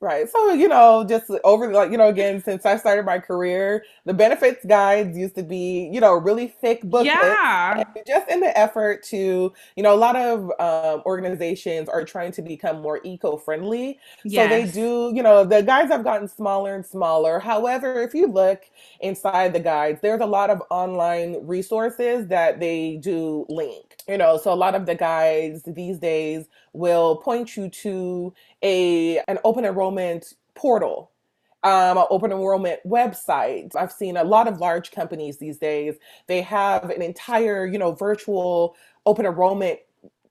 Right. 0.03 0.29
So, 0.29 0.51
you 0.51 0.67
know, 0.67 1.05
just 1.07 1.31
over 1.45 1.71
like, 1.71 1.89
you 1.89 1.97
know, 1.97 2.09
again, 2.09 2.43
since 2.43 2.65
I 2.65 2.75
started 2.75 3.05
my 3.05 3.19
career, 3.19 3.85
the 4.03 4.13
benefits 4.13 4.65
guides 4.65 5.17
used 5.17 5.33
to 5.35 5.43
be, 5.43 5.89
you 5.93 6.01
know, 6.01 6.15
really 6.15 6.47
thick 6.47 6.81
booklets. 6.83 7.07
Yeah. 7.15 7.83
Just 8.05 8.29
in 8.29 8.41
the 8.41 8.57
effort 8.57 9.01
to, 9.03 9.53
you 9.77 9.81
know, 9.83 9.93
a 9.93 9.95
lot 9.95 10.17
of 10.17 10.51
um, 10.59 11.03
organizations 11.05 11.87
are 11.87 12.03
trying 12.03 12.33
to 12.33 12.41
become 12.41 12.81
more 12.81 12.99
eco-friendly. 13.05 13.97
So 14.27 14.45
they 14.49 14.65
do, 14.65 15.13
you 15.15 15.23
know, 15.23 15.45
the 15.45 15.61
guides 15.61 15.89
have 15.89 16.03
gotten 16.03 16.27
smaller 16.27 16.75
and 16.75 16.85
smaller. 16.85 17.39
However, 17.39 18.01
if 18.01 18.13
you 18.13 18.27
look 18.27 18.63
inside 18.99 19.53
the 19.53 19.61
guides, 19.61 20.01
there's 20.01 20.19
a 20.19 20.25
lot 20.25 20.49
of 20.49 20.61
online 20.69 21.37
resources 21.47 22.27
that 22.27 22.59
they 22.59 22.97
do 22.97 23.45
link. 23.47 23.92
You 24.07 24.17
know, 24.17 24.37
so 24.37 24.53
a 24.53 24.55
lot 24.55 24.75
of 24.75 24.85
the 24.85 24.95
guys 24.95 25.63
these 25.65 25.99
days 25.99 26.47
will 26.73 27.17
point 27.17 27.55
you 27.55 27.69
to 27.69 28.33
a 28.61 29.19
an 29.27 29.39
open 29.43 29.65
enrollment 29.65 30.33
portal 30.55 31.11
um, 31.63 31.97
an 31.97 32.05
open 32.09 32.31
enrollment 32.31 32.81
website. 32.85 33.75
I've 33.75 33.91
seen 33.91 34.17
a 34.17 34.23
lot 34.23 34.47
of 34.47 34.59
large 34.59 34.91
companies 34.91 35.37
these 35.37 35.57
days. 35.57 35.95
They 36.27 36.41
have 36.41 36.89
an 36.89 37.01
entire, 37.01 37.65
you 37.65 37.77
know, 37.77 37.93
virtual 37.93 38.75
open 39.05 39.25
enrollment 39.25 39.79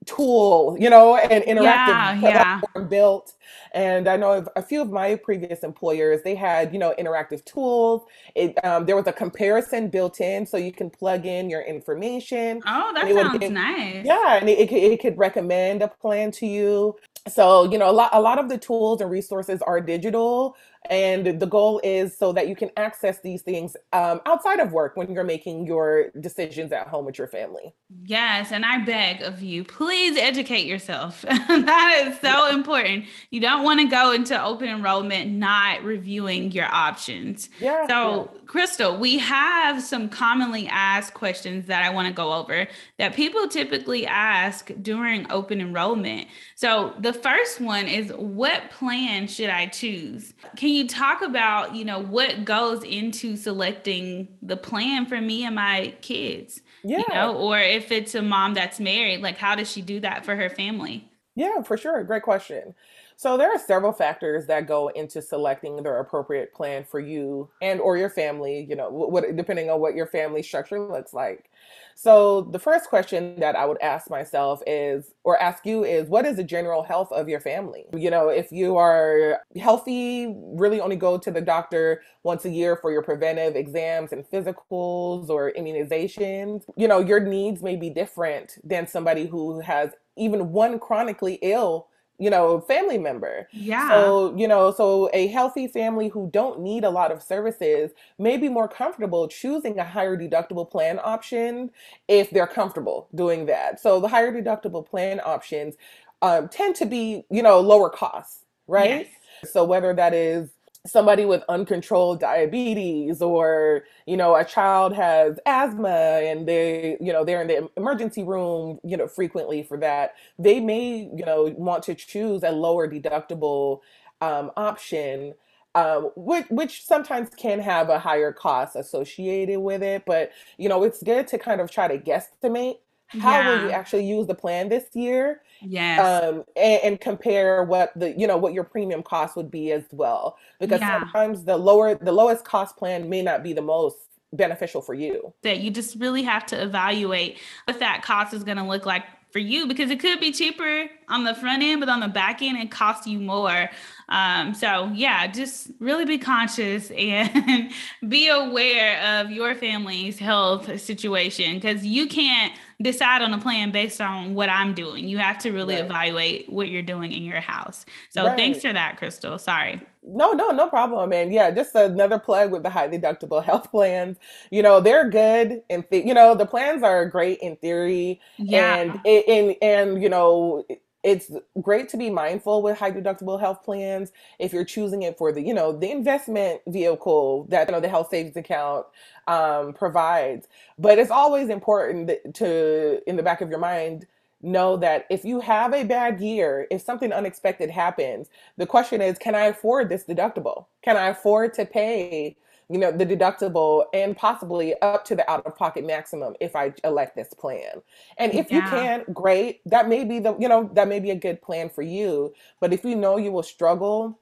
tool, 0.06 0.76
you 0.78 0.90
know, 0.90 1.16
and 1.16 1.44
interactive 1.44 2.23
yeah. 2.23 2.61
platform 2.61 2.88
built. 2.88 3.35
And 3.75 4.09
I 4.09 4.16
know 4.16 4.44
a 4.56 4.62
few 4.62 4.82
of 4.82 4.90
my 4.90 5.16
previous 5.16 5.61
employers, 5.61 6.23
they 6.23 6.35
had, 6.35 6.73
you 6.73 6.78
know, 6.78 6.94
interactive 6.99 7.44
tools. 7.44 8.02
It, 8.35 8.62
um, 8.64 8.87
there 8.87 8.97
was 8.97 9.06
a 9.06 9.12
comparison 9.12 9.88
built 9.88 10.21
in, 10.21 10.47
so 10.47 10.56
you 10.56 10.73
can 10.73 10.90
plug 10.90 11.26
in 11.26 11.49
your 11.49 11.62
information, 11.62 12.62
Oh, 12.66 12.92
that 12.94 13.06
would 13.06 13.16
sounds 13.16 13.50
nice. 13.50 14.04
yeah, 14.04 14.37
and 14.37 14.49
it, 14.49 14.59
it, 14.59 14.68
could, 14.68 14.78
it 14.78 15.00
could 15.00 15.18
recommend 15.18 15.82
a 15.82 15.88
plan 15.88 16.30
to 16.32 16.47
you. 16.47 16.97
So, 17.28 17.71
you 17.71 17.78
know, 17.78 17.88
a 17.88 17.92
lot 17.92 18.11
a 18.12 18.21
lot 18.21 18.38
of 18.38 18.49
the 18.49 18.59
tools 18.59 19.00
and 19.00 19.11
resources 19.11 19.62
are 19.62 19.80
digital, 19.80 20.56
and 20.90 21.40
the 21.40 21.46
goal 21.46 21.80
is 21.84 22.16
so 22.16 22.32
that 22.32 22.48
you 22.48 22.56
can 22.56 22.70
access 22.76 23.20
these 23.20 23.42
things 23.42 23.76
um, 23.92 24.20
outside 24.26 24.60
of 24.60 24.72
work 24.72 24.96
when 24.96 25.12
you're 25.12 25.24
making 25.24 25.66
your 25.66 26.10
decisions 26.20 26.72
at 26.72 26.88
home 26.88 27.04
with 27.04 27.18
your 27.18 27.28
family. 27.28 27.74
Yes, 28.04 28.52
and 28.52 28.64
I 28.64 28.78
beg 28.84 29.22
of 29.22 29.42
you, 29.42 29.64
please 29.64 30.16
educate 30.16 30.66
yourself. 30.66 31.22
that 31.28 32.04
is 32.06 32.18
so 32.20 32.48
important. 32.48 33.04
You 33.30 33.40
don't 33.40 33.62
want 33.62 33.80
to 33.80 33.86
go 33.86 34.12
into 34.12 34.42
open 34.42 34.68
enrollment 34.68 35.30
not 35.30 35.82
reviewing 35.84 36.52
your 36.52 36.66
options. 36.66 37.48
Yeah, 37.60 37.72
yeah. 37.82 37.86
So, 37.86 38.30
Crystal, 38.46 38.98
we 38.98 39.18
have 39.18 39.82
some 39.82 40.08
commonly 40.08 40.68
asked 40.68 41.14
questions 41.14 41.66
that 41.66 41.84
I 41.84 41.90
want 41.90 42.08
to 42.08 42.14
go 42.14 42.32
over 42.32 42.66
that 42.98 43.14
people 43.14 43.48
typically 43.48 44.06
ask 44.06 44.70
during 44.82 45.30
open 45.30 45.60
enrollment. 45.60 46.28
So, 46.54 46.94
the 46.98 47.12
first 47.12 47.60
one 47.60 47.86
is 47.86 48.12
what 48.12 48.70
plan 48.70 49.28
should 49.28 49.50
I 49.50 49.66
choose? 49.66 50.34
Can 50.56 50.71
you 50.72 50.88
talk 50.88 51.22
about, 51.22 51.74
you 51.74 51.84
know, 51.84 51.98
what 52.00 52.44
goes 52.44 52.82
into 52.84 53.36
selecting 53.36 54.28
the 54.42 54.56
plan 54.56 55.06
for 55.06 55.20
me 55.20 55.44
and 55.44 55.54
my 55.54 55.94
kids? 56.02 56.60
you 56.94 57.04
Yeah. 57.08 57.14
know, 57.14 57.36
or 57.36 57.58
if 57.58 57.90
it's 57.90 58.14
a 58.14 58.20
mom 58.22 58.54
that's 58.54 58.78
married, 58.78 59.22
like 59.22 59.38
how 59.38 59.54
does 59.54 59.70
she 59.70 59.80
do 59.82 60.00
that 60.00 60.24
for 60.26 60.36
her 60.36 60.50
family? 60.50 61.10
Yeah, 61.34 61.62
for 61.62 61.76
sure. 61.76 62.02
Great 62.04 62.22
question. 62.22 62.74
So 63.16 63.37
there 63.37 63.50
are 63.50 63.59
several 63.59 63.92
factors 63.92 64.47
that 64.47 64.66
go 64.66 64.88
into 64.88 65.23
selecting 65.23 65.83
the 65.83 65.90
appropriate 65.90 66.52
plan 66.52 66.85
for 66.85 67.00
you 67.00 67.50
and 67.61 67.81
or 67.81 67.97
your 67.97 68.11
family, 68.11 68.66
you 68.69 68.76
know, 68.76 68.90
what 68.90 69.37
depending 69.37 69.71
on 69.71 69.81
what 69.81 69.95
your 69.95 70.07
family 70.07 70.42
structure 70.42 70.81
looks 70.81 71.12
like. 71.14 71.50
So 71.95 72.42
the 72.42 72.59
first 72.59 72.88
question 72.88 73.38
that 73.40 73.54
I 73.54 73.66
would 73.66 73.81
ask 73.81 74.11
myself 74.11 74.62
is 74.66 75.12
or 75.25 75.40
ask 75.40 75.66
you 75.66 75.85
is 75.85 76.09
what 76.09 76.25
is 76.25 76.37
the 76.37 76.45
general 76.45 76.83
health 76.83 77.12
of 77.12 77.28
your 77.28 77.40
family? 77.40 77.85
You 77.95 78.11
know, 78.11 78.28
if 78.28 78.50
you 78.50 78.76
are 78.76 79.40
healthy, 79.61 80.35
really 80.37 80.81
only 80.81 80.97
go 80.97 81.19
to 81.19 81.31
the 81.31 81.40
doctor 81.40 82.02
once 82.23 82.45
a 82.45 82.50
year 82.50 82.76
for 82.76 82.90
your 82.90 83.02
preventive 83.02 83.57
exams 83.57 84.12
and 84.12 84.25
physicals 84.25 85.28
or 85.28 85.52
immunizations. 85.52 86.64
You 86.76 86.88
know, 86.88 86.99
your 86.99 87.21
needs 87.21 87.62
may 87.62 87.76
be 87.76 87.90
different 87.90 88.59
than 88.64 88.87
somebody 88.87 89.26
who 89.26 89.61
has 89.61 89.90
even 90.16 90.52
one 90.52 90.78
chronically 90.78 91.38
ill 91.42 91.88
you 92.19 92.31
know 92.31 92.61
family 92.61 92.99
member 92.99 93.49
Yeah. 93.52 93.88
so 93.88 94.35
you 94.37 94.47
know 94.47 94.71
so 94.73 95.11
a 95.12 95.26
healthy 95.28 95.66
family 95.66 96.09
who 96.09 96.28
don't 96.33 96.61
need 96.61 96.85
a 96.85 96.90
lot 96.90 97.11
of 97.11 97.23
services 97.23 97.92
may 98.19 98.37
be 98.37 98.49
more 98.49 98.69
comfortable 98.69 99.28
choosing 99.28 99.78
a 99.78 99.85
higher 99.85 100.16
deductible 100.16 100.71
plan 100.71 101.00
option 101.02 101.71
if 102.09 102.31
they're 102.31 102.47
comfortable 102.47 103.09
doing 103.14 103.47
that 103.47 103.81
so 103.81 104.00
the 104.00 104.09
higher 104.09 104.33
deductible 104.33 104.85
plan 104.87 105.21
options 105.25 105.75
um, 106.23 106.49
tend 106.49 106.75
to 106.76 106.87
be 106.87 107.25
you 107.31 107.42
know 107.42 107.61
lower 107.61 107.90
costs 107.90 108.45
Yes. 108.75 109.07
right 109.07 109.09
so 109.45 109.64
whether 109.64 109.92
that 109.95 110.14
is 110.14 110.50
somebody 110.84 111.24
with 111.24 111.44
uncontrolled 111.48 112.18
diabetes 112.18 113.22
or 113.22 113.84
you 114.06 114.16
know 114.16 114.34
a 114.34 114.44
child 114.44 114.92
has 114.92 115.38
asthma 115.46 115.88
and 116.24 116.48
they 116.48 116.96
you 117.00 117.12
know 117.12 117.24
they're 117.24 117.40
in 117.42 117.46
the 117.46 117.68
emergency 117.76 118.24
room 118.24 118.80
you 118.82 118.96
know 118.96 119.06
frequently 119.06 119.62
for 119.62 119.78
that 119.78 120.14
they 120.40 120.58
may 120.58 121.08
you 121.16 121.24
know 121.24 121.44
want 121.56 121.84
to 121.84 121.94
choose 121.94 122.42
a 122.42 122.50
lower 122.50 122.88
deductible 122.88 123.78
um, 124.20 124.50
option 124.56 125.34
um, 125.74 126.10
which, 126.16 126.46
which 126.50 126.84
sometimes 126.84 127.30
can 127.30 127.58
have 127.60 127.88
a 127.88 127.98
higher 127.98 128.32
cost 128.32 128.74
associated 128.74 129.60
with 129.60 129.84
it 129.84 130.02
but 130.04 130.32
you 130.58 130.68
know 130.68 130.82
it's 130.82 131.00
good 131.02 131.28
to 131.28 131.38
kind 131.38 131.60
of 131.60 131.70
try 131.70 131.86
to 131.86 131.96
guesstimate 131.98 132.78
how 133.19 133.42
will 133.42 133.57
you 133.57 133.71
actually 133.71 134.07
use 134.07 134.26
the 134.26 134.35
plan 134.35 134.69
this 134.69 134.85
year 134.95 135.42
Yes. 135.61 135.99
um 135.99 136.45
and, 136.57 136.83
and 136.83 137.00
compare 137.00 137.62
what 137.64 137.92
the 137.97 138.12
you 138.19 138.26
know 138.26 138.37
what 138.37 138.52
your 138.52 138.64
premium 138.64 139.02
cost 139.02 139.37
would 139.37 139.50
be 139.50 139.73
as 139.73 139.85
well 139.92 140.37
because 140.61 140.81
Yeah. 140.81 140.87
sometimes 140.87 141.45
the 141.45 141.57
lower 141.57 141.95
the 141.95 142.12
lowest 142.12 142.45
cost 142.45 142.76
plan 142.76 143.09
may 143.09 143.23
not 143.23 143.42
be 143.42 143.52
the 143.52 143.62
most 143.62 143.97
beneficial 144.33 144.81
for 144.81 144.95
you 144.95 145.33
that 145.42 145.59
you 145.61 145.71
just 145.71 145.97
really 145.97 146.23
have 146.23 146.47
to 146.47 146.61
evaluate 146.62 147.38
what 147.66 147.78
that 147.81 148.02
cost 148.02 148.33
is 148.33 148.42
going 148.45 148.57
to 148.57 148.64
look 148.64 148.87
like 148.87 149.04
for 149.31 149.38
you 149.38 149.66
because 149.66 149.90
it 149.90 149.99
could 150.00 150.21
be 150.21 150.31
cheaper 150.31 150.90
on 151.09 151.25
the 151.25 151.35
front 151.35 151.62
end, 151.62 151.81
but 151.81 151.88
on 151.88 152.00
the 152.00 152.09
back 152.09 152.42
end, 152.42 152.59
it 152.59 152.71
costs 152.71 153.07
you 153.07 153.19
more. 153.19 153.71
Um, 154.11 154.52
so, 154.54 154.90
yeah, 154.95 155.26
just 155.26 155.71
really 155.81 156.04
be 156.04 156.19
conscious 156.19 156.90
and 156.99 157.71
be 158.07 158.28
aware 158.28 159.21
of 159.21 159.31
your 159.31 159.54
family's 159.54 160.19
health 160.19 160.78
situation 160.78 161.54
because 161.54 161.85
you 161.87 162.07
can't 162.09 162.52
decide 162.82 163.22
on 163.22 163.32
a 163.32 163.38
plan 163.38 163.70
based 163.70 164.00
on 164.00 164.34
what 164.34 164.48
I'm 164.48 164.74
doing. 164.74 165.08
You 165.08 165.18
have 165.18 165.38
to 165.38 165.52
really 165.52 165.76
right 165.76 165.84
evaluate 165.84 166.48
what 166.50 166.68
you're 166.68 166.82
doing 166.82 167.12
in 167.12 167.22
your 167.22 167.40
house. 167.40 167.86
So, 168.10 168.24
thanks 168.36 168.60
for 168.60 168.72
that, 168.72 168.96
Crystal. 168.98 169.38
Sorry. 169.38 169.80
no 170.04 170.32
no 170.32 170.48
no 170.50 170.68
problem 170.68 171.12
and 171.12 171.32
yeah 171.32 171.48
just 171.52 171.76
another 171.76 172.18
plug 172.18 172.50
with 172.50 172.64
the 172.64 172.70
high 172.70 172.88
deductible 172.88 173.40
health 173.50 173.70
plans 173.70 174.16
you 174.50 174.60
know 174.60 174.80
they're 174.80 175.08
good 175.08 175.62
and 175.70 175.88
th- 175.90 176.04
you 176.04 176.12
know 176.12 176.34
the 176.34 176.44
plans 176.44 176.82
are 176.82 177.06
great 177.06 177.38
in 177.38 177.54
theory 177.56 178.20
Yeah. 178.36 178.74
and 178.78 179.00
and 179.06 179.54
and 179.62 180.02
you 180.02 180.08
know 180.08 180.64
it's 181.02 181.30
great 181.61 181.88
to 181.90 181.97
be 181.97 182.11
mindful 182.11 182.62
with 182.62 182.78
high 182.78 182.90
deductible 182.92 183.40
health 183.40 183.64
plans 183.64 184.12
if 184.38 184.52
you're 184.52 184.64
choosing 184.64 185.02
it 185.02 185.18
for 185.18 185.32
the 185.32 185.42
you 185.42 185.54
know 185.54 185.73
the 185.73 185.90
investment 185.90 186.61
vehicle 186.66 187.47
that 187.50 187.68
you 187.68 187.73
know 187.73 187.80
the 187.80 187.88
health 187.88 188.09
savings 188.11 188.37
account 188.37 188.87
um, 189.28 189.73
provides. 189.73 190.49
But 190.78 190.99
it's 190.99 191.11
always 191.11 191.49
important 191.49 192.11
to 192.35 193.00
in 193.09 193.16
the 193.16 193.23
back 193.23 193.40
of 193.40 193.50
your 193.50 193.59
mind 193.59 194.06
know 194.42 194.76
that 194.76 195.06
if 195.11 195.25
you 195.25 195.40
have 195.40 195.73
a 195.73 195.85
bad 195.85 196.21
year 196.21 196.66
if 196.71 196.82
something 196.82 197.12
unexpected 197.12 197.71
happens 197.71 198.28
the 198.56 198.66
question 198.66 199.00
is 199.00 199.16
can 199.18 199.35
i 199.37 199.44
afford 199.44 199.88
this 199.88 200.04
deductible? 200.04 200.66
Can 200.82 200.97
i 200.97 201.09
afford 201.09 201.54
to 201.54 201.64
pay 201.64 202.37
you 202.72 202.78
know 202.78 202.90
the 202.92 203.06
deductible 203.06 203.84
and 203.94 204.16
possibly 204.16 204.74
up 204.82 205.04
to 205.06 205.14
the 205.14 205.30
out 205.30 205.46
of 205.46 205.56
pocket 205.56 205.84
maximum 205.86 206.34
if 206.40 206.56
i 206.56 206.72
elect 206.84 207.16
this 207.16 207.34
plan. 207.34 207.82
And 208.18 208.32
if 208.34 208.50
you 208.50 208.62
can 208.62 209.04
great. 209.12 209.60
That 209.66 209.88
may 209.88 210.04
be 210.04 210.18
the 210.18 210.36
you 210.38 210.48
know 210.48 210.70
that 210.74 210.88
may 210.88 211.00
be 211.00 211.10
a 211.10 211.16
good 211.16 211.42
plan 211.42 211.68
for 211.70 211.82
you. 211.82 212.34
But 212.60 212.72
if 212.72 212.84
you 212.84 212.96
know 212.96 213.16
you 213.18 213.32
will 213.32 213.42
struggle 213.42 214.18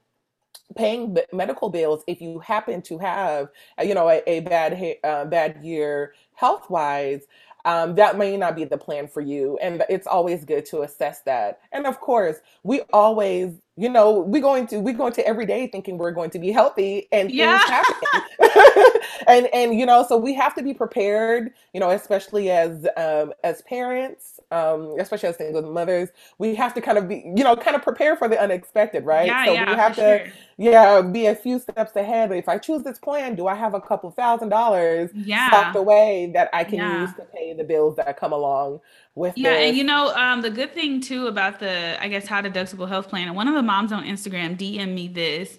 paying 0.75 1.13
b- 1.13 1.23
medical 1.33 1.69
bills 1.69 2.03
if 2.07 2.21
you 2.21 2.39
happen 2.39 2.81
to 2.81 2.97
have 2.97 3.49
uh, 3.79 3.83
you 3.83 3.93
know 3.93 4.09
a, 4.09 4.21
a 4.27 4.39
bad 4.41 4.77
ha- 4.77 4.99
uh, 5.09 5.25
bad 5.25 5.63
year 5.63 6.13
health 6.33 6.69
wise 6.69 7.23
um, 7.65 7.95
that 7.95 8.17
may 8.17 8.37
not 8.37 8.55
be 8.55 8.65
the 8.65 8.77
plan 8.77 9.07
for 9.07 9.21
you 9.21 9.57
and 9.61 9.83
it's 9.89 10.07
always 10.07 10.45
good 10.45 10.65
to 10.65 10.81
assess 10.83 11.21
that 11.21 11.59
and 11.71 11.85
of 11.87 11.99
course 11.99 12.37
we 12.63 12.81
always 12.93 13.53
you 13.77 13.89
know 13.89 14.19
we 14.19 14.39
going 14.41 14.67
to 14.67 14.79
we 14.79 14.93
go 14.93 15.07
into 15.07 15.25
every 15.27 15.45
day 15.45 15.67
thinking 15.67 15.97
we're 15.97 16.11
going 16.11 16.29
to 16.31 16.39
be 16.39 16.51
healthy 16.51 17.07
and 17.11 17.35
things 17.37 17.37
Yeah. 17.37 17.65
happen 17.65 18.21
and 19.27 19.47
and 19.53 19.77
you 19.79 19.85
know, 19.85 20.05
so 20.07 20.17
we 20.17 20.33
have 20.35 20.55
to 20.55 20.63
be 20.63 20.73
prepared. 20.73 21.53
You 21.73 21.79
know, 21.79 21.89
especially 21.91 22.49
as 22.51 22.87
um, 22.97 23.33
as 23.43 23.61
parents, 23.63 24.39
um, 24.51 24.95
especially 24.99 25.29
as 25.29 25.37
single 25.37 25.61
mothers, 25.71 26.09
we 26.37 26.55
have 26.55 26.73
to 26.75 26.81
kind 26.81 26.97
of 26.97 27.07
be, 27.07 27.23
you 27.35 27.43
know, 27.43 27.55
kind 27.55 27.75
of 27.75 27.81
prepare 27.81 28.15
for 28.15 28.27
the 28.27 28.39
unexpected, 28.39 29.05
right? 29.05 29.39
Yeah, 29.39 29.43
so 29.43 29.53
yeah, 29.53 29.65
we 29.67 29.75
have 29.75 29.95
to, 29.97 30.21
sure. 30.21 30.33
yeah, 30.57 31.01
be 31.01 31.27
a 31.27 31.35
few 31.35 31.59
steps 31.59 31.95
ahead. 31.95 32.31
If 32.31 32.47
I 32.49 32.57
choose 32.57 32.83
this 32.83 32.99
plan, 32.99 33.35
do 33.35 33.47
I 33.47 33.55
have 33.55 33.73
a 33.73 33.81
couple 33.81 34.11
thousand 34.11 34.49
dollars 34.49 35.11
Yeah. 35.13 35.35
stocked 35.35 35.75
away 35.75 36.31
that 36.33 36.49
I 36.53 36.63
can 36.63 36.83
Yeah. 36.83 36.87
use 36.87 37.13
to 37.15 37.25
pay 37.25 37.53
the 37.53 37.63
bills 37.63 37.95
that 37.97 38.17
come 38.17 38.33
along 38.33 38.79
with 39.15 39.35
Yeah, 39.35 39.55
and 39.55 39.75
you 39.77 39.85
know, 39.85 40.13
um, 40.13 40.41
the 40.41 40.49
good 40.49 40.73
thing 40.73 40.99
too 40.99 41.27
about 41.27 41.59
the, 41.59 42.01
I 42.03 42.09
guess, 42.09 42.27
how 42.27 42.41
deductible 42.41 42.87
health 42.87 43.07
plan, 43.07 43.27
and 43.27 43.35
one 43.35 43.47
of 43.47 43.55
the 43.55 43.61
moms 43.63 43.93
on 43.93 44.03
Instagram 44.03 44.57
DM 44.57 44.93
me 44.93 45.07
this. 45.07 45.55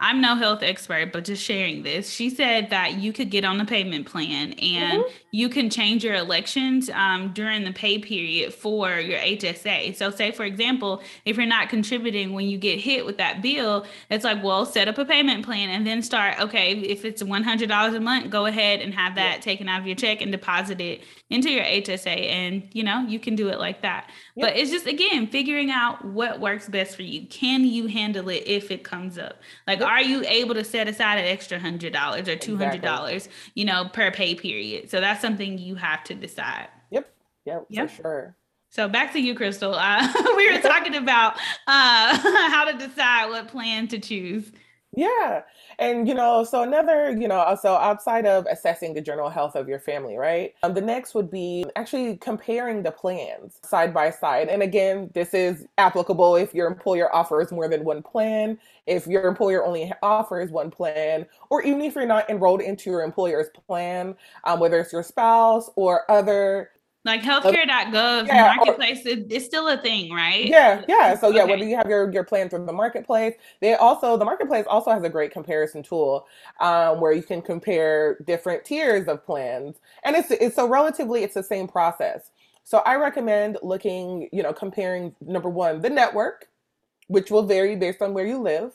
I'm 0.00 0.20
no 0.20 0.34
health 0.36 0.62
expert, 0.62 1.12
but 1.12 1.24
just 1.24 1.42
sharing 1.42 1.82
this. 1.82 2.10
She 2.10 2.30
said 2.30 2.70
that 2.70 2.94
you 2.98 3.12
could 3.12 3.30
get 3.30 3.44
on 3.44 3.58
the 3.58 3.64
payment 3.64 4.06
plan 4.06 4.52
and 4.54 5.04
you 5.32 5.48
can 5.48 5.70
change 5.70 6.04
your 6.04 6.14
elections 6.14 6.88
um, 6.90 7.32
during 7.32 7.64
the 7.64 7.72
pay 7.72 7.98
period 7.98 8.52
for 8.54 8.90
your 8.98 9.18
HSA. 9.18 9.96
So, 9.96 10.10
say 10.10 10.30
for 10.30 10.44
example, 10.44 11.02
if 11.24 11.36
you're 11.36 11.46
not 11.46 11.68
contributing 11.68 12.32
when 12.32 12.46
you 12.48 12.58
get 12.58 12.78
hit 12.80 13.04
with 13.06 13.18
that 13.18 13.40
bill, 13.42 13.86
it's 14.10 14.24
like, 14.24 14.42
well, 14.42 14.66
set 14.66 14.86
up 14.88 14.98
a 14.98 15.04
payment 15.04 15.44
plan 15.44 15.68
and 15.70 15.86
then 15.86 16.02
start. 16.02 16.40
Okay, 16.40 16.72
if 16.78 17.04
it's 17.04 17.22
$100 17.22 17.96
a 17.96 18.00
month, 18.00 18.30
go 18.30 18.46
ahead 18.46 18.80
and 18.80 18.94
have 18.94 19.14
that 19.16 19.36
Yeah. 19.36 19.40
taken 19.40 19.68
out 19.68 19.80
of 19.80 19.86
your 19.86 19.96
check 19.96 20.20
and 20.20 20.30
deposit 20.32 20.80
it 20.80 21.02
into 21.30 21.50
your 21.50 21.64
HSA, 21.64 22.28
and 22.28 22.68
you 22.72 22.84
know 22.84 22.91
you 23.00 23.18
can 23.18 23.34
do 23.34 23.48
it 23.48 23.58
like 23.58 23.82
that. 23.82 24.10
Yep. 24.36 24.48
But 24.48 24.56
it's 24.58 24.70
just 24.70 24.86
again 24.86 25.26
figuring 25.26 25.70
out 25.70 26.04
what 26.04 26.40
works 26.40 26.68
best 26.68 26.94
for 26.96 27.02
you. 27.02 27.26
Can 27.26 27.64
you 27.64 27.86
handle 27.86 28.28
it 28.28 28.44
if 28.46 28.70
it 28.70 28.84
comes 28.84 29.18
up? 29.18 29.40
Like, 29.66 29.80
Yep. 29.80 29.88
are 29.88 30.02
you 30.02 30.24
able 30.26 30.54
to 30.54 30.64
set 30.64 30.88
aside 30.88 31.18
an 31.18 31.24
extra 31.26 31.58
hundred 31.58 31.92
dollars 31.92 32.28
or 32.28 32.36
two 32.36 32.56
hundred 32.56 32.76
Exactly. 32.76 32.88
dollars, 32.88 33.28
you 33.54 33.64
know, 33.64 33.88
per 33.92 34.10
pay 34.10 34.34
period? 34.34 34.90
So 34.90 35.00
that's 35.00 35.20
something 35.20 35.58
you 35.58 35.74
have 35.76 36.04
to 36.04 36.14
decide. 36.14 36.68
Yep, 36.90 37.12
yep, 37.44 37.66
Yep. 37.68 37.90
for 37.90 38.02
sure. 38.02 38.36
So 38.70 38.88
back 38.88 39.12
to 39.12 39.20
you, 39.20 39.34
Crystal. 39.34 39.74
Uh, 39.74 40.10
we 40.36 40.50
were 40.50 40.60
talking 40.62 40.94
about 40.94 41.34
uh, 41.66 42.16
how 42.50 42.64
to 42.70 42.78
decide 42.78 43.28
what 43.28 43.48
plan 43.48 43.86
to 43.88 43.98
choose. 43.98 44.50
Yeah. 44.94 45.42
And, 45.78 46.06
you 46.06 46.12
know, 46.12 46.44
so 46.44 46.62
another, 46.62 47.10
you 47.12 47.26
know, 47.26 47.56
so 47.60 47.76
outside 47.76 48.26
of 48.26 48.44
assessing 48.50 48.92
the 48.92 49.00
general 49.00 49.30
health 49.30 49.56
of 49.56 49.66
your 49.66 49.78
family, 49.78 50.18
right? 50.18 50.52
Um, 50.62 50.74
the 50.74 50.82
next 50.82 51.14
would 51.14 51.30
be 51.30 51.64
actually 51.76 52.18
comparing 52.18 52.82
the 52.82 52.90
plans 52.90 53.58
side 53.62 53.94
by 53.94 54.10
side. 54.10 54.48
And 54.48 54.62
again, 54.62 55.10
this 55.14 55.32
is 55.32 55.66
applicable 55.78 56.36
if 56.36 56.52
your 56.52 56.66
employer 56.66 57.14
offers 57.14 57.50
more 57.50 57.68
than 57.68 57.84
one 57.84 58.02
plan, 58.02 58.58
if 58.86 59.06
your 59.06 59.26
employer 59.28 59.64
only 59.64 59.90
offers 60.02 60.50
one 60.50 60.70
plan, 60.70 61.24
or 61.48 61.62
even 61.62 61.80
if 61.80 61.94
you're 61.94 62.04
not 62.04 62.28
enrolled 62.28 62.60
into 62.60 62.90
your 62.90 63.02
employer's 63.02 63.48
plan, 63.66 64.14
um, 64.44 64.60
whether 64.60 64.78
it's 64.78 64.92
your 64.92 65.02
spouse 65.02 65.70
or 65.74 66.10
other 66.10 66.68
Like 67.04 67.22
healthcare.gov 67.22 68.26
Yeah, 68.26 68.44
marketplace, 68.56 69.04
it- 69.06 69.26
it's 69.30 69.44
still 69.44 69.68
a 69.68 69.76
thing, 69.76 70.12
right? 70.12 70.48
Yeah, 70.48 70.84
yeah. 70.88 71.14
So 71.18 71.30
yeah, 71.30 71.42
Okay. 71.42 71.50
whether 71.50 71.64
you 71.64 71.76
have 71.76 71.88
your 71.88 72.10
your 72.12 72.24
plan 72.24 72.48
through 72.48 72.66
the 72.66 72.72
marketplace, 72.72 73.34
they 73.60 73.74
also 73.74 74.16
the 74.16 74.24
marketplace 74.24 74.66
also 74.68 74.90
has 74.90 75.02
a 75.04 75.08
great 75.08 75.32
comparison 75.32 75.82
tool 75.82 76.26
um, 76.60 77.00
where 77.00 77.12
you 77.12 77.22
can 77.22 77.42
compare 77.42 78.18
different 78.26 78.64
tiers 78.64 79.08
of 79.08 79.24
plans, 79.24 79.76
and 80.04 80.16
it's 80.16 80.30
it's 80.30 80.56
so 80.56 80.66
relatively 80.68 81.22
it's 81.22 81.34
the 81.34 81.42
same 81.42 81.68
process. 81.68 82.30
So 82.64 82.78
I 82.78 82.96
recommend 82.96 83.58
looking, 83.62 84.28
you 84.32 84.42
know, 84.42 84.52
comparing 84.52 85.14
number 85.20 85.48
one 85.48 85.80
the 85.80 85.90
network, 85.90 86.48
which 87.08 87.30
will 87.30 87.44
vary 87.44 87.76
based 87.76 88.02
on 88.02 88.14
where 88.14 88.26
you 88.26 88.38
live. 88.38 88.72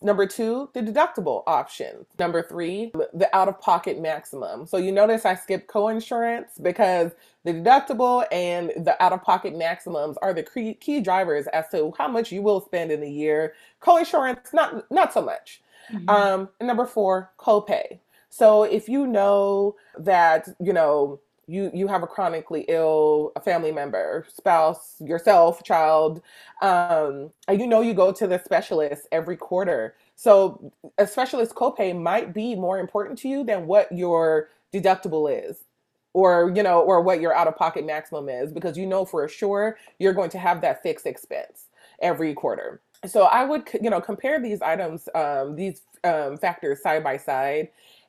Number 0.00 0.26
two, 0.26 0.70
the 0.74 0.80
deductible 0.80 1.42
option. 1.46 2.06
Number 2.18 2.42
three, 2.42 2.92
the 3.14 3.28
out 3.34 3.48
of 3.48 3.60
pocket 3.60 4.00
maximum. 4.00 4.66
So 4.66 4.76
you 4.76 4.92
notice 4.92 5.24
I 5.24 5.34
skipped 5.34 5.66
co-insurance 5.66 6.58
because 6.60 7.12
the 7.44 7.52
deductible 7.52 8.24
and 8.30 8.70
the 8.76 9.00
out 9.02 9.12
of 9.12 9.22
pocket 9.22 9.56
maximums 9.56 10.16
are 10.18 10.32
the 10.32 10.42
key, 10.42 10.74
key 10.74 11.00
drivers 11.00 11.46
as 11.48 11.68
to 11.70 11.92
how 11.98 12.08
much 12.08 12.30
you 12.30 12.42
will 12.42 12.60
spend 12.60 12.92
in 12.92 13.02
a 13.02 13.08
year. 13.08 13.54
Co-insurance, 13.80 14.52
not 14.52 14.90
not 14.90 15.12
so 15.12 15.22
much. 15.22 15.62
Mhm. 15.92 16.08
Um, 16.08 16.48
and 16.60 16.66
number 16.66 16.86
four, 16.86 17.32
copay. 17.38 17.98
So 18.30 18.62
if 18.64 18.88
you 18.88 19.06
know 19.06 19.74
that 19.98 20.48
you 20.60 20.72
know 20.72 21.20
you 21.48 21.70
you 21.74 21.88
have 21.88 22.02
a 22.02 22.06
chronically 22.06 22.64
ill 22.68 23.32
a 23.34 23.40
family 23.40 23.72
member, 23.72 24.26
spouse, 24.32 24.96
yourself, 25.00 25.64
child, 25.64 26.22
um, 26.62 27.30
and 27.48 27.60
you 27.60 27.66
know 27.66 27.80
you 27.80 27.94
go 27.94 28.12
to 28.12 28.26
the 28.26 28.38
specialist 28.44 29.08
every 29.10 29.36
quarter. 29.36 29.96
So 30.14 30.72
a 30.98 31.06
specialist 31.06 31.54
copay 31.54 31.98
might 31.98 32.34
be 32.34 32.54
more 32.54 32.78
important 32.78 33.18
to 33.20 33.28
you 33.28 33.44
than 33.44 33.66
what 33.66 33.90
your 33.90 34.50
deductible 34.72 35.48
is 35.48 35.64
or 36.12 36.52
you 36.54 36.62
know 36.62 36.80
or 36.80 37.00
what 37.00 37.20
your 37.20 37.34
out 37.34 37.46
of 37.46 37.56
pocket 37.56 37.84
maximum 37.84 38.28
is 38.28 38.52
because 38.52 38.76
you 38.76 38.86
know 38.86 39.04
for 39.04 39.26
sure 39.28 39.78
you're 39.98 40.12
going 40.12 40.30
to 40.30 40.38
have 40.38 40.60
that 40.60 40.82
fixed 40.82 41.06
expense 41.06 41.66
every 42.00 42.34
quarter 42.34 42.80
so 43.06 43.24
i 43.24 43.44
would 43.44 43.68
you 43.80 43.90
know 43.90 44.00
compare 44.00 44.40
these 44.40 44.60
items 44.62 45.08
um, 45.14 45.54
these 45.54 45.82
um, 46.04 46.36
factors 46.36 46.82
side 46.82 47.04
by 47.04 47.16
side 47.16 47.68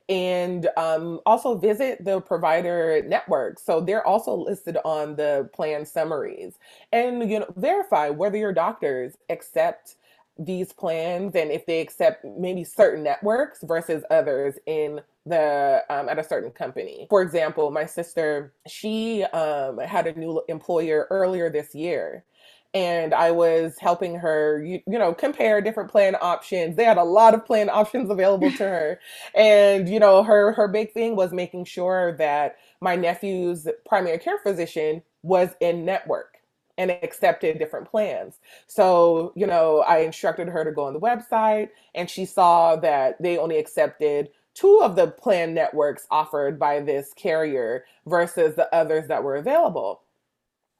and 0.09 0.67
um, 0.75 1.21
also 1.25 1.55
visit 1.55 2.03
the 2.03 2.21
provider 2.21 3.03
network. 3.07 3.59
So 3.59 3.79
they're 3.81 4.05
also 4.05 4.35
listed 4.35 4.77
on 4.83 5.15
the 5.15 5.49
plan 5.53 5.85
summaries. 5.85 6.55
And 6.91 7.29
you 7.29 7.39
know 7.39 7.47
verify 7.55 8.09
whether 8.09 8.37
your 8.37 8.53
doctors 8.53 9.13
accept 9.29 9.95
these 10.39 10.73
plans 10.73 11.35
and 11.35 11.51
if 11.51 11.65
they 11.65 11.81
accept 11.81 12.25
maybe 12.25 12.63
certain 12.63 13.03
networks 13.03 13.59
versus 13.63 14.03
others 14.09 14.55
in 14.65 15.01
the 15.25 15.83
um, 15.89 16.09
at 16.09 16.19
a 16.19 16.23
certain 16.23 16.51
company. 16.51 17.07
For 17.09 17.21
example, 17.21 17.71
my 17.71 17.85
sister, 17.85 18.53
she 18.67 19.23
um, 19.25 19.79
had 19.79 20.07
a 20.07 20.19
new 20.19 20.41
employer 20.47 21.07
earlier 21.11 21.49
this 21.49 21.75
year, 21.75 22.23
and 22.73 23.13
I 23.13 23.31
was 23.31 23.77
helping 23.79 24.15
her, 24.15 24.63
you, 24.63 24.81
you 24.87 24.99
know, 24.99 25.13
compare 25.13 25.61
different 25.61 25.91
plan 25.91 26.15
options. 26.21 26.75
They 26.75 26.85
had 26.85 26.97
a 26.97 27.03
lot 27.03 27.33
of 27.33 27.45
plan 27.45 27.69
options 27.69 28.09
available 28.09 28.51
to 28.51 28.63
her, 28.63 28.99
and 29.35 29.89
you 29.89 29.99
know, 29.99 30.23
her 30.23 30.53
her 30.53 30.67
big 30.67 30.93
thing 30.93 31.15
was 31.15 31.33
making 31.33 31.65
sure 31.65 32.15
that 32.17 32.57
my 32.81 32.95
nephew's 32.95 33.67
primary 33.87 34.19
care 34.19 34.39
physician 34.39 35.03
was 35.23 35.49
in 35.61 35.85
network 35.85 36.37
and 36.77 36.91
accepted 36.91 37.59
different 37.59 37.89
plans. 37.89 38.37
So, 38.67 39.33
you 39.35 39.47
know, 39.47 39.79
I 39.79 39.99
instructed 39.99 40.47
her 40.47 40.63
to 40.63 40.71
go 40.71 40.85
on 40.85 40.93
the 40.93 40.99
website 40.99 41.69
and 41.95 42.09
she 42.09 42.25
saw 42.25 42.77
that 42.77 43.21
they 43.21 43.37
only 43.37 43.57
accepted 43.57 44.29
two 44.53 44.81
of 44.83 44.95
the 44.95 45.07
plan 45.07 45.53
networks 45.53 46.07
offered 46.11 46.59
by 46.59 46.79
this 46.81 47.13
carrier 47.13 47.85
versus 48.07 48.55
the 48.55 48.73
others 48.73 49.07
that 49.09 49.23
were 49.23 49.35
available. 49.35 50.01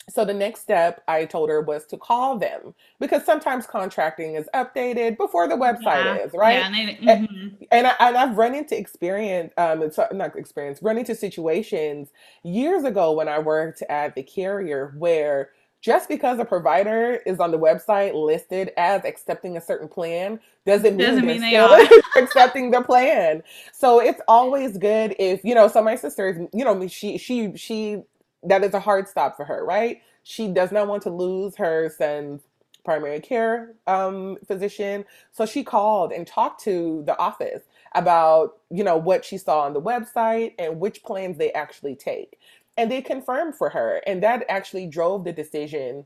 So 0.10 0.26
the 0.26 0.34
next 0.34 0.62
step 0.62 1.04
I 1.08 1.26
told 1.26 1.50
her 1.50 1.62
was 1.62 1.86
to 1.88 1.98
call 1.98 2.38
them 2.38 2.74
because 3.00 3.26
sometimes 3.26 3.66
contracting 3.68 4.36
is 4.36 4.50
updated 4.56 5.18
before 5.18 5.48
the 5.48 5.56
website 5.56 6.06
Yeah, 6.06 6.26
is, 6.26 6.34
right? 6.34 6.54
Yeah, 6.54 6.68
and 6.68 6.76
they, 6.76 6.96
Eh, 7.08 7.18
mhm. 7.18 7.68
and, 7.72 7.88
I, 7.88 7.96
and 8.00 8.18
I've 8.18 8.38
run 8.38 8.56
into 8.56 8.78
experience, 8.78 9.54
um, 9.58 9.82
it's 9.84 9.98
not 10.12 10.36
experience, 10.36 10.82
run 10.82 10.98
into 10.98 11.16
situations 11.16 12.10
years 12.44 12.84
ago 12.84 13.14
when 13.14 13.28
I 13.28 13.40
worked 13.40 13.82
at 13.84 14.16
the 14.16 14.24
carrier 14.24 14.94
where 14.98 15.52
just 15.82 16.10
because 16.10 16.40
a 16.40 16.46
provider 16.46 17.22
is 17.26 17.40
on 17.40 17.52
the 17.52 17.60
website 17.60 18.14
listed 18.14 18.72
as 18.76 19.06
accepting 19.06 19.56
a 19.56 19.62
certain 19.62 19.88
plan 19.88 20.40
doesn't 20.66 20.98
mean 20.98 21.08
Doesn't 21.12 21.26
they're 21.26 21.38
mean 21.38 21.42
they 21.42 21.56
still 21.56 21.70
are. 21.70 21.80
accepting 22.18 22.72
the 22.72 22.82
plan. 22.82 23.44
So 23.72 24.00
it's 24.02 24.20
always 24.28 24.78
good 24.78 25.16
if 25.20 25.44
you 25.46 25.56
know. 25.56 25.68
So 25.70 25.82
my 25.82 25.96
sister 25.96 26.28
is, 26.30 26.38
you 26.54 26.66
know, 26.66 26.86
she 26.88 27.18
she 27.18 27.56
she 27.56 28.02
that 28.44 28.64
is 28.64 28.74
a 28.74 28.80
hard 28.80 29.08
stop 29.08 29.36
for 29.38 29.46
her, 29.46 29.66
right? 29.66 30.02
She 30.24 30.48
does 30.50 30.72
not 30.72 30.88
want 30.88 31.04
to 31.04 31.10
lose 31.12 31.56
her 31.58 31.90
son's 31.98 32.42
primary 32.86 33.20
care 33.20 33.76
um, 33.88 34.38
physician, 34.48 35.06
so 35.32 35.46
she 35.46 35.64
called 35.64 36.12
and 36.12 36.28
talked 36.28 36.64
to 36.64 37.04
the 37.06 37.18
office 37.20 37.64
about 37.96 38.58
you 38.72 38.84
know 38.84 38.98
what 38.98 39.26
she 39.26 39.38
saw 39.38 39.62
on 39.62 39.74
the 39.74 39.82
website 39.82 40.54
and 40.60 40.80
which 40.80 41.04
plans 41.04 41.38
they 41.38 41.52
actually 41.54 41.96
take 41.96 42.40
and 42.78 42.92
they 42.92 43.02
confirmed 43.02 43.56
for 43.56 43.70
her 43.70 44.02
and 44.08 44.24
that 44.24 44.46
actually 44.50 44.88
drove 44.88 45.24
the 45.26 45.34
decision 45.34 46.06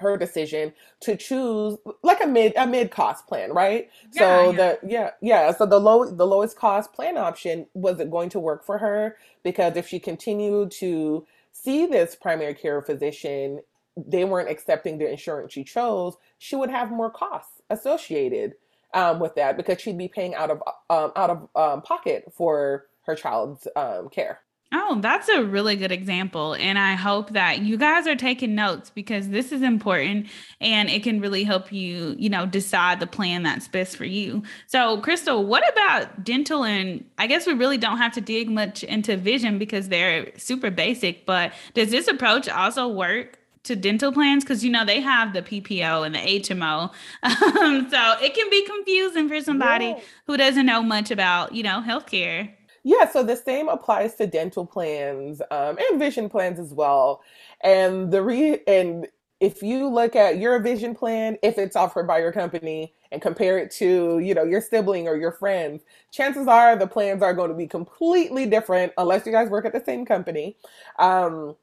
her 0.00 0.16
decision 0.16 0.72
to 1.00 1.16
choose 1.16 1.78
like 2.02 2.22
a 2.22 2.26
mid 2.26 2.52
a 2.56 2.66
mid 2.66 2.90
cost 2.90 3.26
plan 3.26 3.52
right 3.52 3.90
Yeah, 4.12 4.12
so 4.12 4.52
yeah. 4.52 4.58
the 4.58 4.78
yeah 4.86 5.10
yeah 5.22 5.52
so 5.52 5.66
the 5.66 5.80
low 5.80 6.04
the 6.10 6.26
lowest 6.26 6.56
cost 6.56 6.92
plan 6.92 7.16
option 7.18 7.66
wasn't 7.74 8.10
going 8.10 8.28
to 8.30 8.40
work 8.40 8.64
for 8.64 8.78
her 8.78 9.16
because 9.44 9.76
if 9.76 9.88
she 9.88 9.98
continued 10.00 10.70
to 10.70 11.26
see 11.52 11.86
this 11.86 12.14
primary 12.14 12.54
care 12.54 12.80
physician 12.82 13.60
they 13.96 14.24
weren't 14.24 14.50
accepting 14.50 14.98
the 14.98 15.10
insurance 15.10 15.52
she 15.52 15.64
chose 15.64 16.16
she 16.38 16.56
would 16.56 16.70
have 16.70 16.90
more 16.90 17.10
costs 17.10 17.60
associated 17.70 18.54
um, 18.94 19.20
with 19.20 19.34
that 19.34 19.56
because 19.56 19.80
she'd 19.80 19.98
be 19.98 20.08
paying 20.08 20.34
out 20.34 20.50
of 20.50 20.62
um, 20.90 21.12
out 21.16 21.30
of 21.30 21.48
um, 21.56 21.82
pocket 21.82 22.24
for 22.34 22.86
her 23.04 23.14
child's 23.14 23.66
um, 23.76 24.08
care 24.08 24.40
Oh, 24.74 24.98
that's 25.02 25.28
a 25.28 25.44
really 25.44 25.76
good 25.76 25.92
example. 25.92 26.54
And 26.54 26.78
I 26.78 26.94
hope 26.94 27.30
that 27.30 27.60
you 27.60 27.76
guys 27.76 28.06
are 28.06 28.16
taking 28.16 28.54
notes 28.54 28.88
because 28.88 29.28
this 29.28 29.52
is 29.52 29.60
important 29.60 30.28
and 30.62 30.88
it 30.88 31.02
can 31.02 31.20
really 31.20 31.44
help 31.44 31.70
you, 31.70 32.16
you 32.18 32.30
know, 32.30 32.46
decide 32.46 32.98
the 32.98 33.06
plan 33.06 33.42
that's 33.42 33.68
best 33.68 33.98
for 33.98 34.06
you. 34.06 34.42
So, 34.66 34.98
Crystal, 35.02 35.44
what 35.44 35.62
about 35.70 36.24
dental? 36.24 36.64
And 36.64 37.04
I 37.18 37.26
guess 37.26 37.46
we 37.46 37.52
really 37.52 37.76
don't 37.76 37.98
have 37.98 38.12
to 38.12 38.22
dig 38.22 38.48
much 38.48 38.82
into 38.82 39.18
vision 39.18 39.58
because 39.58 39.90
they're 39.90 40.30
super 40.38 40.70
basic, 40.70 41.26
but 41.26 41.52
does 41.74 41.90
this 41.90 42.08
approach 42.08 42.48
also 42.48 42.88
work 42.88 43.38
to 43.64 43.76
dental 43.76 44.10
plans 44.10 44.42
because 44.42 44.64
you 44.64 44.70
know 44.70 44.84
they 44.84 45.00
have 45.00 45.32
the 45.34 45.42
PPO 45.42 46.04
and 46.04 46.14
the 46.14 46.18
HMO, 46.18 46.90
um, 47.22 47.90
so 47.90 48.16
it 48.20 48.34
can 48.34 48.50
be 48.50 48.66
confusing 48.66 49.28
for 49.28 49.40
somebody 49.40 49.86
yeah. 49.86 50.00
who 50.26 50.36
doesn't 50.36 50.66
know 50.66 50.82
much 50.82 51.10
about 51.10 51.54
you 51.54 51.62
know 51.62 51.80
healthcare. 51.86 52.50
Yeah, 52.84 53.08
so 53.10 53.22
the 53.22 53.36
same 53.36 53.68
applies 53.68 54.14
to 54.16 54.26
dental 54.26 54.66
plans 54.66 55.40
um, 55.50 55.78
and 55.78 55.98
vision 56.00 56.28
plans 56.28 56.58
as 56.58 56.74
well. 56.74 57.22
And 57.62 58.10
the 58.10 58.22
re 58.22 58.58
and 58.66 59.06
if 59.40 59.62
you 59.62 59.88
look 59.88 60.16
at 60.16 60.38
your 60.38 60.58
vision 60.60 60.94
plan, 60.94 61.36
if 61.42 61.58
it's 61.58 61.76
offered 61.76 62.06
by 62.06 62.18
your 62.18 62.32
company 62.32 62.92
and 63.10 63.20
compare 63.20 63.58
it 63.58 63.70
to, 63.72 64.18
you 64.20 64.34
know, 64.34 64.44
your 64.44 64.60
sibling 64.60 65.08
or 65.08 65.16
your 65.16 65.32
friends, 65.32 65.82
chances 66.12 66.46
are 66.48 66.76
the 66.76 66.86
plans 66.86 67.22
are 67.22 67.34
going 67.34 67.50
to 67.50 67.56
be 67.56 67.66
completely 67.66 68.46
different 68.46 68.92
unless 68.98 69.26
you 69.26 69.32
guys 69.32 69.48
work 69.48 69.64
at 69.64 69.72
the 69.72 69.82
same 69.84 70.04
company. 70.04 70.56
Um, 70.98 71.56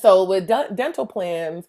so 0.00 0.24
with 0.24 0.48
de- 0.48 0.70
dental 0.74 1.06
plans, 1.06 1.66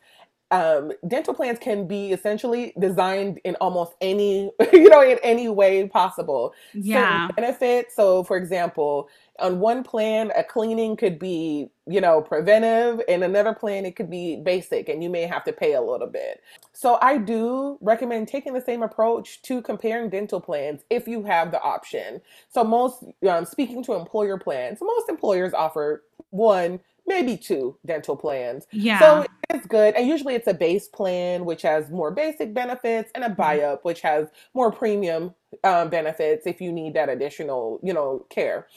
um, 0.52 0.92
dental 1.08 1.34
plans 1.34 1.58
can 1.60 1.88
be 1.88 2.12
essentially 2.12 2.74
designed 2.80 3.40
in 3.44 3.56
almost 3.56 3.94
any, 4.00 4.52
you 4.74 4.90
know, 4.90 5.02
in 5.02 5.18
any 5.24 5.50
way 5.50 5.88
possible. 5.88 6.54
Yeah. 6.74 7.28
Certain 7.28 7.36
benefits. 7.36 7.96
So, 7.96 8.24
for 8.24 8.38
example, 8.38 9.10
on 9.40 9.60
one 9.60 9.84
plan, 9.84 10.32
a 10.36 10.44
cleaning 10.44 10.96
could 10.98 11.18
be, 11.18 11.70
you 11.88 12.00
know, 12.00 12.22
preventive. 12.22 13.02
In 13.08 13.24
another 13.24 13.54
plan, 13.54 13.86
it 13.86 13.96
could 13.96 14.10
be 14.10 14.38
basic, 14.38 14.88
and 14.88 15.04
you 15.04 15.10
may 15.10 15.24
have 15.24 15.44
to 15.46 15.52
pay 15.52 15.74
a 15.74 15.82
little 15.82 16.08
bit. 16.08 16.42
So, 16.74 17.00
I 17.02 17.18
do 17.18 17.80
recommend 17.82 18.28
taking 18.28 18.54
the 18.54 18.62
same 18.62 18.84
approach 18.84 19.42
to 19.44 19.62
comparing 19.64 20.10
dental 20.10 20.40
plans 20.40 20.82
if 20.90 21.08
you 21.08 21.24
have 21.24 21.52
the 21.52 21.62
option. 21.62 22.22
So, 22.50 22.64
most, 22.64 23.04
um, 23.28 23.46
speaking 23.46 23.84
to 23.86 23.94
employer 23.94 24.38
plans, 24.38 24.78
most 24.80 25.10
employers 25.10 25.54
offer 25.54 26.04
one 26.30 26.80
maybe 27.08 27.38
two 27.38 27.78
dental 27.86 28.16
plans. 28.16 28.66
Yeah. 28.72 29.00
So 29.00 29.26
it's 29.50 29.68
good. 29.68 29.96
And 29.96 30.08
usually 30.08 30.36
it's 30.36 30.48
a 30.48 30.54
base 30.54 30.88
plan, 30.88 31.46
which 31.46 31.62
has 31.62 31.90
more 31.90 32.12
basic 32.12 32.54
benefits, 32.54 33.12
and 33.16 33.24
a 33.24 33.28
mm-hmm. 33.28 33.36
buy 33.36 33.62
up, 33.62 33.86
which 33.86 34.02
has 34.02 34.28
more 34.54 34.72
premium 34.72 35.34
um, 35.64 35.90
benefits 35.90 36.48
if 36.48 36.60
you 36.62 36.72
need 36.72 36.94
that 36.96 37.10
additional, 37.10 37.80
you 37.84 37.94
know, 37.94 38.26
care. 38.30 38.68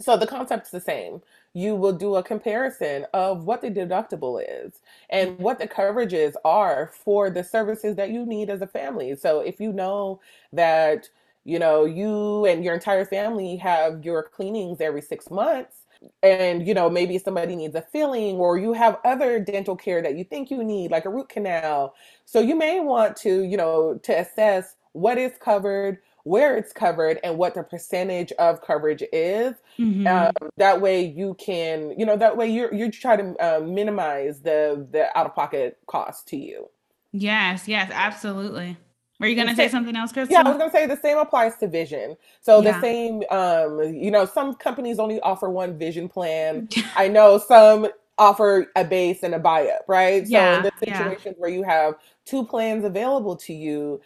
So 0.00 0.16
the 0.16 0.26
concept's 0.26 0.70
the 0.70 0.80
same. 0.80 1.22
You 1.54 1.74
will 1.74 1.94
do 1.94 2.16
a 2.16 2.22
comparison 2.22 3.06
of 3.14 3.44
what 3.44 3.62
the 3.62 3.70
deductible 3.70 4.44
is 4.46 4.80
and 5.08 5.38
what 5.38 5.58
the 5.58 5.66
coverages 5.66 6.34
are 6.44 6.90
for 6.92 7.30
the 7.30 7.42
services 7.42 7.96
that 7.96 8.10
you 8.10 8.26
need 8.26 8.50
as 8.50 8.60
a 8.60 8.66
family. 8.66 9.16
So 9.16 9.40
if 9.40 9.58
you 9.58 9.72
know 9.72 10.20
that, 10.52 11.08
you 11.44 11.58
know, 11.58 11.86
you 11.86 12.44
and 12.44 12.62
your 12.62 12.74
entire 12.74 13.06
family 13.06 13.56
have 13.56 14.04
your 14.04 14.22
cleanings 14.24 14.82
every 14.82 15.00
six 15.00 15.30
months, 15.30 15.85
and 16.22 16.66
you 16.66 16.74
know 16.74 16.88
maybe 16.90 17.18
somebody 17.18 17.56
needs 17.56 17.74
a 17.74 17.82
filling 17.82 18.36
or 18.36 18.58
you 18.58 18.72
have 18.72 18.98
other 19.04 19.38
dental 19.38 19.76
care 19.76 20.02
that 20.02 20.16
you 20.16 20.24
think 20.24 20.50
you 20.50 20.62
need 20.62 20.90
like 20.90 21.04
a 21.04 21.10
root 21.10 21.28
canal. 21.28 21.94
So 22.24 22.40
you 22.40 22.56
may 22.56 22.80
want 22.80 23.16
to 23.18 23.42
you 23.42 23.56
know 23.56 23.98
to 24.02 24.12
assess 24.12 24.76
what 24.92 25.18
is 25.18 25.32
covered 25.40 25.98
where 26.26 26.56
it's 26.56 26.72
covered 26.72 27.20
and 27.22 27.38
what 27.38 27.54
the 27.54 27.62
percentage 27.62 28.32
of 28.32 28.60
coverage 28.60 29.04
is. 29.12 29.54
Mm-hmm. 29.78 30.08
um, 30.08 30.50
that 30.56 30.80
way 30.80 31.04
you 31.04 31.34
can 31.34 31.98
you 31.98 32.04
know 32.04 32.16
that 32.16 32.36
way 32.36 32.48
you 32.48 32.68
you 32.72 32.90
try 32.90 33.16
to 33.16 33.36
uh, 33.38 33.60
minimize 33.60 34.40
the 34.40 34.86
the 34.90 35.16
out 35.16 35.26
of 35.26 35.34
pocket 35.34 35.78
cost 35.86 36.28
to 36.28 36.36
you. 36.36 36.68
Yes 37.12 37.68
yes 37.68 37.90
absolutely 37.92 38.76
were 39.18 39.26
you 39.26 39.34
going 39.34 39.48
to 39.48 39.56
say 39.56 39.68
something 39.68 39.96
else, 39.96 40.12
Crystal? 40.12 40.32
Yeah, 40.32 40.42
I 40.42 40.48
was 40.48 40.58
going 40.58 40.70
to 40.70 40.76
say 40.76 40.86
the 40.86 40.96
same 40.96 41.16
applies 41.18 41.56
to 41.56 41.68
vision. 41.68 42.16
So 42.40 42.60
yeah. 42.60 42.72
the 42.72 42.80
same, 42.80 43.22
um, 43.30 43.94
you 43.94 44.10
know, 44.10 44.26
some 44.26 44.54
companies 44.54 44.98
only 44.98 45.20
offer 45.20 45.48
one 45.48 45.78
vision 45.78 46.08
plan. 46.08 46.68
I 46.96 47.08
know 47.08 47.38
some 47.38 47.88
offer 48.18 48.70
a 48.76 48.84
base 48.84 49.22
and 49.22 49.34
a 49.34 49.38
buy 49.38 49.68
up, 49.68 49.82
right? 49.88 50.26
Yeah, 50.26 50.54
so 50.54 50.58
in 50.58 50.62
the 50.64 50.72
situations 50.78 51.24
yeah. 51.24 51.32
where 51.40 51.50
you 51.50 51.62
have 51.62 51.94
two 52.24 52.44
plans 52.44 52.84
available 52.84 53.36
to 53.36 53.54
you, 53.54 54.00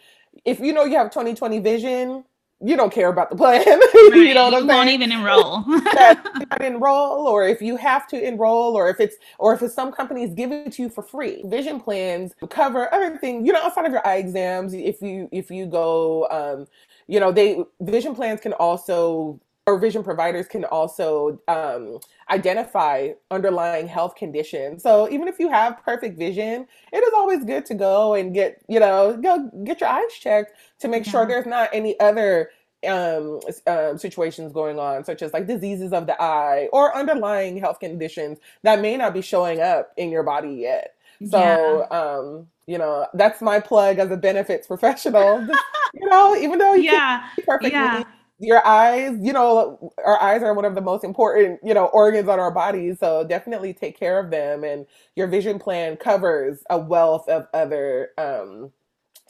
if 0.45 0.59
you 0.59 0.73
know 0.73 0.85
you 0.85 0.97
have 0.97 1.11
2020 1.11 1.59
vision, 1.59 2.23
you 2.63 2.77
don't 2.77 2.91
care 2.93 3.09
about 3.09 3.29
the 3.29 3.35
plan. 3.35 3.65
Right. 4.11 4.27
you 4.27 4.33
know 4.33 4.45
what 4.45 4.53
I'm 4.53 4.63
you 4.63 4.69
saying? 4.69 4.77
Won't 4.77 4.89
even 4.89 5.11
enroll. 5.17 5.63
not 5.67 6.61
enroll, 6.61 7.27
or 7.27 7.47
if 7.47 7.61
you 7.61 7.75
have 7.77 8.07
to 8.07 8.27
enroll, 8.27 8.75
or 8.75 8.89
if 8.89 8.99
it's 8.99 9.15
or 9.39 9.53
if 9.53 9.61
it's 9.61 9.73
some 9.73 9.91
companies 9.91 10.33
give 10.33 10.51
it 10.51 10.71
to 10.73 10.83
you 10.83 10.89
for 10.89 11.03
free. 11.03 11.43
Vision 11.45 11.79
plans 11.79 12.33
cover 12.49 12.93
everything. 12.93 13.45
You 13.45 13.53
know, 13.53 13.61
outside 13.61 13.85
of 13.85 13.91
your 13.91 14.05
eye 14.05 14.17
exams, 14.17 14.73
if 14.73 15.01
you 15.01 15.29
if 15.31 15.51
you 15.51 15.65
go, 15.65 16.27
um, 16.29 16.67
you 17.07 17.19
know, 17.19 17.31
they 17.31 17.63
vision 17.81 18.15
plans 18.15 18.41
can 18.41 18.53
also 18.53 19.39
or 19.67 19.77
vision 19.77 20.03
providers 20.03 20.47
can 20.47 20.65
also 20.65 21.39
um, 21.47 21.99
identify 22.29 23.09
underlying 23.29 23.87
health 23.87 24.15
conditions. 24.15 24.81
So 24.81 25.09
even 25.11 25.27
if 25.27 25.39
you 25.39 25.49
have 25.49 25.83
perfect 25.83 26.17
vision, 26.17 26.67
it 26.91 26.97
is 26.97 27.13
always 27.15 27.45
good 27.45 27.65
to 27.67 27.75
go 27.75 28.15
and 28.15 28.33
get, 28.33 28.61
you 28.67 28.79
know, 28.79 29.17
go 29.21 29.49
get 29.63 29.79
your 29.79 29.89
eyes 29.89 30.13
checked 30.19 30.53
to 30.79 30.87
make 30.87 31.05
yeah. 31.05 31.11
sure 31.11 31.27
there's 31.27 31.45
not 31.45 31.69
any 31.73 31.99
other 31.99 32.49
um, 32.87 33.39
um, 33.67 33.99
situations 33.99 34.51
going 34.51 34.79
on, 34.79 35.03
such 35.03 35.21
as 35.21 35.31
like 35.31 35.45
diseases 35.45 35.93
of 35.93 36.07
the 36.07 36.19
eye 36.19 36.67
or 36.73 36.95
underlying 36.95 37.57
health 37.57 37.79
conditions 37.79 38.39
that 38.63 38.81
may 38.81 38.97
not 38.97 39.13
be 39.13 39.21
showing 39.21 39.61
up 39.61 39.91
in 39.97 40.09
your 40.09 40.23
body 40.23 40.55
yet. 40.55 40.95
So, 41.29 41.85
yeah. 41.91 41.97
um, 41.97 42.47
you 42.65 42.79
know, 42.79 43.05
that's 43.13 43.41
my 43.43 43.59
plug 43.59 43.99
as 43.99 44.09
a 44.09 44.17
benefits 44.17 44.65
professional. 44.65 45.47
you 45.93 46.09
know, 46.09 46.35
even 46.35 46.57
though 46.57 46.73
you 46.73 46.91
yeah, 46.91 47.29
perfectly 47.45 47.73
yeah 47.73 48.03
your 48.41 48.65
eyes, 48.65 49.17
you 49.21 49.33
know, 49.33 49.93
our 50.05 50.21
eyes 50.21 50.43
are 50.43 50.53
one 50.53 50.65
of 50.65 50.75
the 50.75 50.81
most 50.81 51.03
important, 51.03 51.59
you 51.63 51.73
know, 51.73 51.85
organs 51.87 52.27
on 52.29 52.39
our 52.39 52.51
bodies. 52.51 52.99
So 52.99 53.25
definitely 53.25 53.73
take 53.73 53.97
care 53.99 54.19
of 54.19 54.31
them. 54.31 54.63
And 54.63 54.85
your 55.15 55.27
vision 55.27 55.59
plan 55.59 55.97
covers 55.97 56.63
a 56.69 56.77
wealth 56.79 57.29
of 57.29 57.47
other 57.53 58.09
um, 58.17 58.71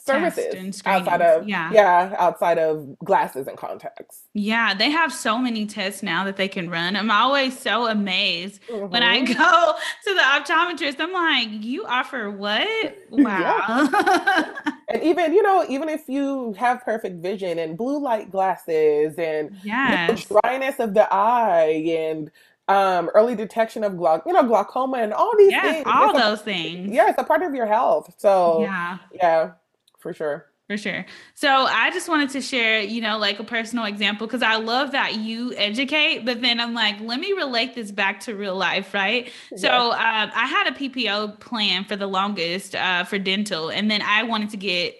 services 0.04 0.82
outside 0.84 1.22
of 1.22 1.48
yeah 1.48 1.70
yeah 1.72 2.14
outside 2.18 2.58
of 2.58 2.98
glasses 2.98 3.46
and 3.46 3.56
contacts 3.56 4.22
yeah 4.34 4.74
they 4.74 4.90
have 4.90 5.12
so 5.12 5.38
many 5.38 5.64
tests 5.64 6.02
now 6.02 6.24
that 6.24 6.36
they 6.36 6.48
can 6.48 6.68
run 6.68 6.96
i'm 6.96 7.10
always 7.10 7.56
so 7.56 7.86
amazed 7.86 8.60
mm-hmm. 8.68 8.88
when 8.88 9.02
i 9.02 9.20
mm-hmm. 9.20 9.32
go 9.32 9.74
to 10.04 10.14
the 10.14 10.20
optometrist 10.20 10.96
i'm 10.98 11.12
like 11.12 11.48
you 11.64 11.84
offer 11.86 12.30
what 12.30 12.96
wow 13.10 13.88
and 14.88 15.02
even 15.02 15.32
you 15.32 15.42
know 15.42 15.64
even 15.68 15.88
if 15.88 16.08
you 16.08 16.52
have 16.54 16.80
perfect 16.82 17.22
vision 17.22 17.58
and 17.58 17.78
blue 17.78 18.00
light 18.00 18.30
glasses 18.30 19.14
and 19.18 19.56
yes. 19.62 20.08
you 20.28 20.34
know, 20.34 20.40
dryness 20.40 20.80
of 20.80 20.94
the 20.94 21.06
eye 21.12 21.84
and 21.88 22.30
um, 22.68 23.10
early 23.14 23.34
detection 23.34 23.82
of 23.82 23.94
glauc, 23.94 24.22
you 24.24 24.32
know, 24.32 24.44
glaucoma 24.44 24.98
and 24.98 25.12
all 25.12 25.36
these 25.36 25.50
yes, 25.50 25.74
things. 25.74 25.86
all 25.86 26.14
those 26.14 26.40
a, 26.40 26.44
things. 26.44 26.94
Yeah, 26.94 27.10
it's 27.10 27.18
a 27.18 27.24
part 27.24 27.42
of 27.42 27.54
your 27.54 27.66
health. 27.66 28.14
So 28.18 28.62
yeah, 28.62 28.98
yeah 29.12 29.50
for 30.02 30.12
sure 30.12 30.46
for 30.68 30.76
sure. 30.78 31.04
So 31.34 31.48
I 31.48 31.90
just 31.90 32.08
wanted 32.08 32.30
to 32.30 32.40
share, 32.40 32.80
you 32.80 33.02
know, 33.02 33.18
like 33.18 33.38
a 33.38 33.44
personal 33.44 33.84
example 33.84 34.26
because 34.26 34.42
I 34.42 34.56
love 34.56 34.92
that 34.92 35.16
you 35.16 35.52
educate, 35.54 36.24
but 36.24 36.40
then 36.40 36.60
I'm 36.60 36.72
like, 36.72 37.00
let 37.00 37.20
me 37.20 37.32
relate 37.32 37.74
this 37.74 37.90
back 37.90 38.20
to 38.20 38.34
real 38.34 38.56
life, 38.56 38.94
right? 38.94 39.30
So 39.56 39.68
uh, 39.68 40.30
I 40.34 40.46
had 40.46 40.68
a 40.68 40.70
PPO 40.72 41.40
plan 41.40 41.84
for 41.84 41.96
the 41.96 42.06
longest 42.06 42.74
uh, 42.74 43.04
for 43.04 43.18
dental, 43.18 43.70
and 43.70 43.90
then 43.90 44.02
I 44.02 44.22
wanted 44.22 44.50
to 44.50 44.56
get 44.56 44.96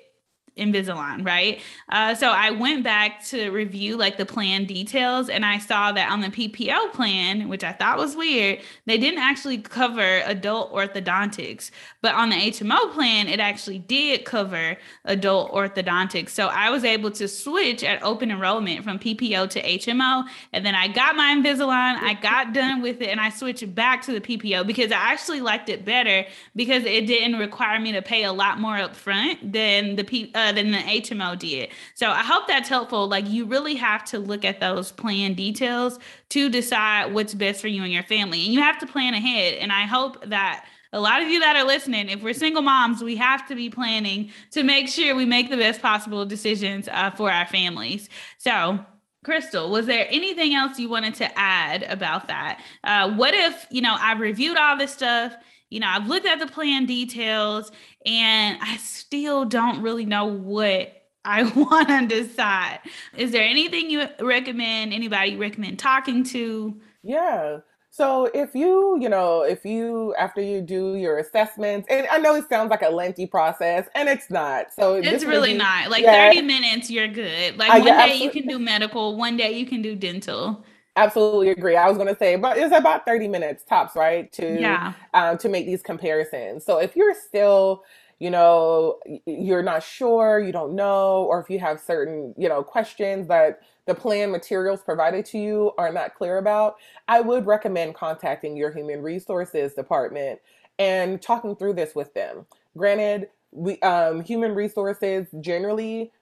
Invisalign, 0.57 1.27
right? 1.27 1.61
Uh, 1.88 2.15
so 2.15 2.31
I 2.31 2.51
went 2.51 2.85
back 2.85 3.25
to 3.27 3.51
review 3.51 3.97
like 3.97 4.19
the 4.19 4.27
plan 4.27 4.65
details, 4.65 5.29
and 5.29 5.47
I 5.47 5.59
saw 5.59 5.93
that 5.93 6.11
on 6.11 6.21
the 6.21 6.29
PPO 6.29 6.93
plan, 6.93 7.49
which 7.49 7.65
I 7.65 7.73
thought 7.73 7.97
was 7.97 8.17
weird, 8.17 8.61
they 8.85 8.99
didn't 8.99 9.21
actually 9.21 9.59
cover 9.59 10.23
adult 10.27 10.73
orthodontics, 10.73 11.71
but 12.03 12.15
on 12.15 12.31
the 12.31 12.37
HMO 12.37 12.93
plan, 12.93 13.29
it 13.29 13.41
actually 13.41 13.79
did 13.79 14.25
cover 14.25 14.77
adult 15.07 15.53
orthodontics. 15.53 16.31
So 16.31 16.49
I 16.49 16.69
was 16.71 16.85
able 16.85 17.11
to 17.12 17.29
switch 17.29 17.83
at 17.83 18.03
open 18.03 18.31
enrollment 18.31 18.85
from 18.85 18.99
PPO 18.99 19.49
to 19.51 19.62
HMO, 19.62 20.25
and 20.53 20.67
then 20.67 20.75
I 20.75 20.88
got 20.88 21.17
my 21.17 21.35
Invisalign, 21.35 21.97
I 22.03 22.19
got 22.21 22.53
done 22.53 22.83
with 22.83 23.01
it, 23.01 23.09
and 23.09 23.21
I 23.21 23.31
switched 23.31 23.75
back 23.75 24.03
to 24.03 24.12
the 24.12 24.21
PPO 24.21 24.67
because 24.67 24.93
I 24.93 24.97
actually 24.97 25.41
liked 25.41 25.71
it 25.71 25.85
better 25.85 26.27
because 26.55 26.85
it 26.85 27.07
didn't 27.07 27.38
require 27.38 27.81
me 27.81 27.93
to 27.93 28.03
pay 28.03 28.25
a 28.25 28.33
lot 28.33 28.61
more 28.61 28.77
upfront 28.77 29.53
than 29.53 29.97
the 29.97 30.05
P. 30.05 30.31
Uh, 30.35 30.41
uh, 30.42 30.52
than 30.52 30.72
the 30.72 30.78
HMO 30.78 31.38
did. 31.38 31.70
So 31.94 32.11
I 32.11 32.22
hope 32.22 32.46
that's 32.46 32.68
helpful. 32.68 33.09
Like 33.09 33.28
you 33.28 33.44
really 33.44 33.74
have 33.76 34.05
to 34.07 34.18
look 34.18 34.44
at 34.44 34.61
those 34.61 34.92
plan 34.92 35.35
details 35.35 35.98
to 36.31 36.48
decide 36.48 37.14
what's 37.14 37.35
best 37.35 37.61
for 37.61 37.68
you 37.68 37.83
and 37.83 37.92
your 37.92 38.02
family. 38.02 38.44
And 38.44 38.52
you 38.52 38.61
have 38.61 38.78
to 38.78 38.87
plan 38.87 39.14
ahead. 39.14 39.55
And 39.55 39.72
I 39.72 39.83
hope 39.83 40.24
that 40.26 40.66
a 40.92 41.00
lot 41.00 41.22
of 41.22 41.28
you 41.28 41.40
that 41.40 41.57
are 41.57 41.64
listening, 41.64 42.09
if 42.11 42.22
we're 42.22 42.35
single 42.35 42.62
moms, 42.62 43.02
we 43.02 43.16
have 43.16 43.46
to 43.48 43.55
be 43.55 43.70
planning 43.70 44.31
to 44.50 44.62
make 44.62 44.88
sure 44.88 45.14
we 45.14 45.24
make 45.24 45.48
the 45.48 45.57
best 45.57 45.81
possible 45.81 46.26
decisions 46.26 46.88
uh, 46.88 47.11
for 47.11 47.31
our 47.31 47.46
families. 47.46 48.11
So 48.38 48.85
Crystal, 49.24 49.70
was 49.70 49.87
there 49.87 50.07
anything 50.11 50.55
else 50.55 50.78
you 50.78 50.88
wanted 50.88 51.14
to 51.14 51.38
add 51.38 51.85
about 51.85 52.26
that? 52.26 52.61
Uh, 52.83 53.14
what 53.14 53.35
if, 53.35 53.66
you 53.70 53.81
know, 53.81 53.96
I've 53.98 54.18
reviewed 54.18 54.59
all 54.59 54.76
this 54.76 54.92
stuff, 54.92 55.35
you 55.72 55.80
know, 55.80 55.88
I've 55.88 56.06
looked 56.06 56.26
at 56.26 56.38
the 56.38 56.46
plan 56.46 56.85
details, 56.85 57.72
and 58.04 58.58
I 58.61 58.76
still 58.76 59.46
don't 59.46 59.80
really 59.80 60.04
know 60.04 60.26
what 60.26 60.92
I 61.24 61.44
want 61.56 61.88
to 61.88 62.06
decide. 62.06 62.80
Is 63.16 63.32
there 63.32 63.42
anything 63.42 63.88
you 63.88 64.06
recommend, 64.20 64.92
anybody 64.92 65.35
recommend 65.37 65.78
talking 65.78 66.24
to? 66.24 66.78
Yeah. 67.02 67.61
So 67.90 68.30
if 68.35 68.54
you, 68.54 68.98
you 69.00 69.08
know, 69.08 69.42
if 69.42 69.64
you 69.64 70.14
after 70.18 70.42
you 70.42 70.61
do 70.61 70.96
your 70.96 71.18
assessments, 71.18 71.87
and 71.90 72.06
I 72.08 72.18
know 72.18 72.35
it 72.35 72.48
sounds 72.50 72.70
like 72.70 72.82
a 72.82 72.90
lengthy 72.90 73.26
process, 73.26 73.87
and 73.94 74.11
it's 74.11 74.30
not. 74.30 74.72
So 74.74 74.94
it's 74.94 75.24
really 75.24 75.52
be, 75.52 75.58
not. 75.58 75.90
Like 75.90 76.02
yeah. 76.02 76.28
thirty 76.28 76.42
minutes, 76.42 76.90
you're 76.90 77.08
good. 77.08 77.58
Like 77.58 77.70
uh, 77.70 77.85
one 77.85 78.08
day 78.08 78.16
you 78.16 78.30
can 78.30 78.46
do 78.46 78.58
medical, 78.58 79.16
one 79.16 79.37
day 79.37 79.52
you 79.52 79.66
can 79.66 79.80
do 79.80 79.94
dental. 79.94 80.64
Absolutely 80.96 81.50
agree. 81.50 81.76
I 81.76 81.88
was 81.88 81.96
going 81.96 82.12
to 82.12 82.18
say, 82.18 82.37
but 82.37 82.59
it's 82.59 82.74
about 82.74 83.07
thirty 83.07 83.28
minutes 83.28 83.64
tops, 83.64 83.96
right? 83.96 84.31
To 84.33 84.61
yeah, 84.61 84.92
um, 85.14 85.38
to 85.38 85.48
make 85.48 85.66
these 85.66 85.83
comparisons. 85.83 86.64
So 86.64 86.78
if 86.78 86.94
you're 86.96 87.14
still 87.14 87.85
you 88.22 88.31
know 88.31 89.00
you're 89.26 89.64
not 89.64 89.83
sure 89.83 90.38
you 90.38 90.52
don't 90.52 90.76
know 90.76 91.24
or 91.24 91.40
if 91.40 91.50
you 91.50 91.59
have 91.59 91.81
certain 91.81 92.33
you 92.38 92.48
know 92.48 92.62
questions 92.62 93.26
that 93.26 93.62
the 93.87 93.94
plan 93.94 94.31
materials 94.31 94.81
provided 94.81 95.24
to 95.24 95.38
you 95.38 95.72
are 95.76 95.92
not 95.92 96.14
clear 96.14 96.38
about 96.38 96.76
i 97.09 97.20
would 97.20 97.46
recommend 97.46 97.96
contacting 97.96 98.57
your 98.57 98.70
human 98.70 99.02
resources 99.02 99.74
department 99.74 100.38
and 100.78 101.20
talking 101.20 101.57
through 101.57 101.72
this 101.72 101.96
with 101.96 102.14
them 102.14 102.46
granted 102.76 103.28
we 103.50 103.81
um, 103.81 104.22
human 104.22 104.55
resources 104.55 105.26
generally 105.40 106.12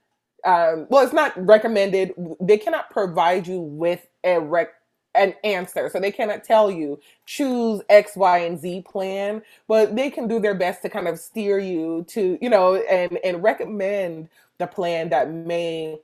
um, 0.45 0.87
well 0.89 1.03
it's 1.03 1.13
not 1.13 1.33
recommended 1.47 2.13
they 2.41 2.59
cannot 2.59 2.91
provide 2.91 3.47
you 3.47 3.61
with 3.61 4.07
a 4.25 4.41
rec 4.41 4.71
an 5.15 5.35
answer. 5.45 5.89
So 5.93 5.99
they 5.99 6.13
cannot 6.13 6.45
tell 6.45 6.71
you 6.71 7.01
choose 7.27 7.83
X, 7.89 8.17
Y, 8.17 8.39
and 8.39 8.59
Z 8.59 8.85
plan, 8.87 9.43
but 9.69 9.97
they 9.97 10.11
can 10.11 10.29
do 10.29 10.41
their 10.41 10.55
best 10.55 10.83
to 10.83 10.89
kind 10.89 11.09
of 11.09 11.19
steer 11.19 11.59
you 11.59 12.05
to, 12.09 12.39
you 12.41 12.49
know, 12.49 12.77
and 12.77 13.19
and 13.25 13.43
recommend 13.43 14.29
the 14.59 14.67
plan 14.67 15.09
that 15.09 15.31
may 15.31 15.99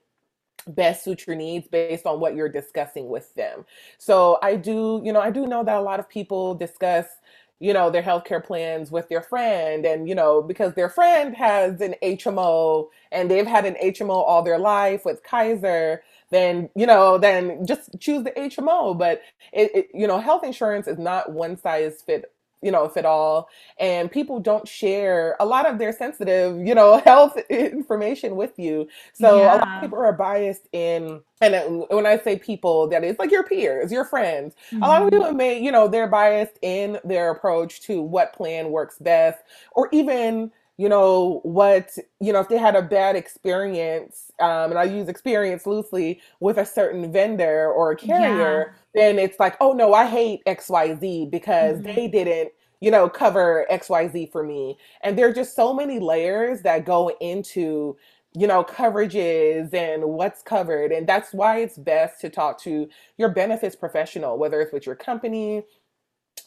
best 0.68 1.04
suit 1.04 1.26
your 1.26 1.36
needs 1.36 1.68
based 1.68 2.06
on 2.06 2.18
what 2.18 2.34
you're 2.34 2.48
discussing 2.48 3.08
with 3.08 3.32
them. 3.34 3.64
So 3.98 4.38
I 4.42 4.56
do, 4.56 5.00
you 5.04 5.12
know, 5.12 5.20
I 5.20 5.30
do 5.30 5.46
know 5.46 5.62
that 5.62 5.76
a 5.76 5.80
lot 5.80 6.00
of 6.00 6.08
people 6.08 6.54
discuss 6.54 7.06
you 7.60 7.72
know 7.72 7.90
their 7.90 8.02
healthcare 8.02 8.44
plans 8.44 8.90
with 8.90 9.08
their 9.08 9.22
friend 9.22 9.86
and 9.86 10.08
you 10.08 10.14
know 10.14 10.42
because 10.42 10.74
their 10.74 10.88
friend 10.90 11.36
has 11.36 11.80
an 11.80 11.94
HMO 12.02 12.88
and 13.12 13.30
they've 13.30 13.46
had 13.46 13.64
an 13.64 13.76
HMO 13.82 14.10
all 14.10 14.42
their 14.42 14.58
life 14.58 15.04
with 15.04 15.22
Kaiser 15.22 16.02
then 16.30 16.68
you 16.74 16.86
know 16.86 17.18
then 17.18 17.64
just 17.66 17.90
choose 18.00 18.24
the 18.24 18.32
HMO. 18.32 18.96
But 18.98 19.22
it, 19.52 19.70
it 19.74 19.88
you 19.94 20.06
know 20.06 20.18
health 20.18 20.44
insurance 20.44 20.88
is 20.88 20.98
not 20.98 21.32
one 21.32 21.56
size 21.56 22.02
fit 22.02 22.32
you 22.62 22.70
know 22.70 22.84
if 22.84 22.96
at 22.96 23.04
all 23.04 23.48
and 23.78 24.10
people 24.10 24.40
don't 24.40 24.66
share 24.66 25.36
a 25.40 25.46
lot 25.46 25.68
of 25.68 25.78
their 25.78 25.92
sensitive 25.92 26.58
you 26.66 26.74
know 26.74 26.98
health 27.04 27.36
information 27.50 28.36
with 28.36 28.58
you 28.58 28.88
so 29.12 29.38
yeah. 29.38 29.56
a 29.56 29.58
lot 29.58 29.76
of 29.76 29.82
people 29.82 29.98
are 29.98 30.12
biased 30.12 30.68
in 30.72 31.20
and 31.40 31.84
when 31.90 32.06
i 32.06 32.18
say 32.18 32.36
people 32.36 32.88
that 32.88 33.04
is 33.04 33.18
like 33.18 33.30
your 33.30 33.44
peers 33.44 33.92
your 33.92 34.04
friends 34.04 34.54
mm-hmm. 34.70 34.82
a 34.82 34.86
lot 34.86 35.02
of 35.02 35.08
mm-hmm. 35.08 35.18
people 35.18 35.32
may 35.34 35.60
you 35.62 35.70
know 35.70 35.86
they're 35.86 36.08
biased 36.08 36.58
in 36.62 36.98
their 37.04 37.30
approach 37.30 37.80
to 37.82 38.00
what 38.00 38.32
plan 38.32 38.70
works 38.70 38.98
best 38.98 39.42
or 39.72 39.88
even 39.92 40.50
you 40.78 40.88
know 40.88 41.40
what 41.42 41.96
you 42.20 42.32
know 42.32 42.40
if 42.40 42.48
they 42.48 42.58
had 42.58 42.76
a 42.76 42.82
bad 42.82 43.16
experience 43.16 44.30
um, 44.40 44.70
and 44.70 44.78
i 44.78 44.84
use 44.84 45.08
experience 45.08 45.66
loosely 45.66 46.20
with 46.40 46.58
a 46.58 46.66
certain 46.66 47.10
vendor 47.10 47.70
or 47.70 47.92
a 47.92 47.96
carrier 47.96 48.66
yeah. 48.66 48.72
Then 48.96 49.18
it's 49.18 49.38
like 49.38 49.56
oh 49.60 49.72
no 49.72 49.94
i 49.94 50.04
hate 50.04 50.42
xyz 50.46 51.30
because 51.30 51.76
mm-hmm. 51.76 51.94
they 51.94 52.08
didn't 52.08 52.50
you 52.80 52.90
know 52.90 53.08
cover 53.08 53.66
xyz 53.70 54.32
for 54.32 54.42
me 54.42 54.76
and 55.02 55.16
there 55.16 55.28
are 55.28 55.32
just 55.32 55.54
so 55.54 55.72
many 55.72 56.00
layers 56.00 56.62
that 56.62 56.84
go 56.84 57.10
into 57.20 57.96
you 58.32 58.46
know 58.46 58.64
coverages 58.64 59.72
and 59.72 60.04
what's 60.04 60.42
covered 60.42 60.92
and 60.92 61.06
that's 61.06 61.32
why 61.32 61.58
it's 61.58 61.78
best 61.78 62.20
to 62.20 62.28
talk 62.28 62.60
to 62.60 62.88
your 63.16 63.28
benefits 63.28 63.76
professional 63.76 64.36
whether 64.36 64.60
it's 64.60 64.72
with 64.72 64.84
your 64.84 64.96
company 64.96 65.62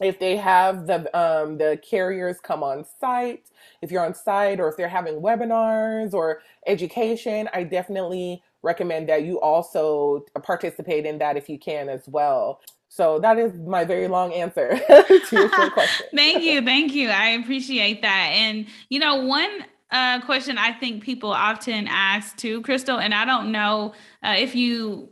if 0.01 0.17
they 0.19 0.37
have 0.37 0.87
the 0.87 0.99
um, 1.19 1.57
the 1.57 1.79
carriers 1.87 2.39
come 2.39 2.63
on 2.63 2.85
site 2.99 3.49
if 3.81 3.91
you're 3.91 4.05
on 4.05 4.13
site 4.13 4.59
or 4.59 4.69
if 4.69 4.77
they're 4.77 4.87
having 4.87 5.15
webinars 5.15 6.13
or 6.13 6.41
education 6.67 7.49
i 7.53 7.63
definitely 7.63 8.41
recommend 8.61 9.09
that 9.09 9.23
you 9.23 9.39
also 9.39 10.25
participate 10.43 11.05
in 11.05 11.17
that 11.19 11.37
if 11.37 11.49
you 11.49 11.57
can 11.57 11.89
as 11.89 12.07
well. 12.07 12.61
So 12.89 13.19
that 13.19 13.37
is 13.37 13.53
my 13.53 13.85
very 13.85 14.07
long 14.07 14.33
answer 14.33 14.79
to 14.87 15.27
your 15.31 15.49
question. 15.71 16.07
Thank 16.15 16.43
you 16.43 16.61
thank 16.65 16.93
you. 16.93 17.09
I 17.09 17.29
appreciate 17.29 18.01
that. 18.01 18.31
And 18.33 18.65
you 18.89 18.99
know 18.99 19.25
one 19.25 19.65
uh, 19.91 20.21
question 20.21 20.57
i 20.59 20.71
think 20.71 21.01
people 21.01 21.31
often 21.31 21.87
ask 21.89 22.37
too 22.37 22.61
crystal 22.61 22.99
and 22.99 23.11
i 23.11 23.25
don't 23.25 23.51
know 23.51 23.91
uh, 24.23 24.35
if 24.37 24.53
you 24.53 25.09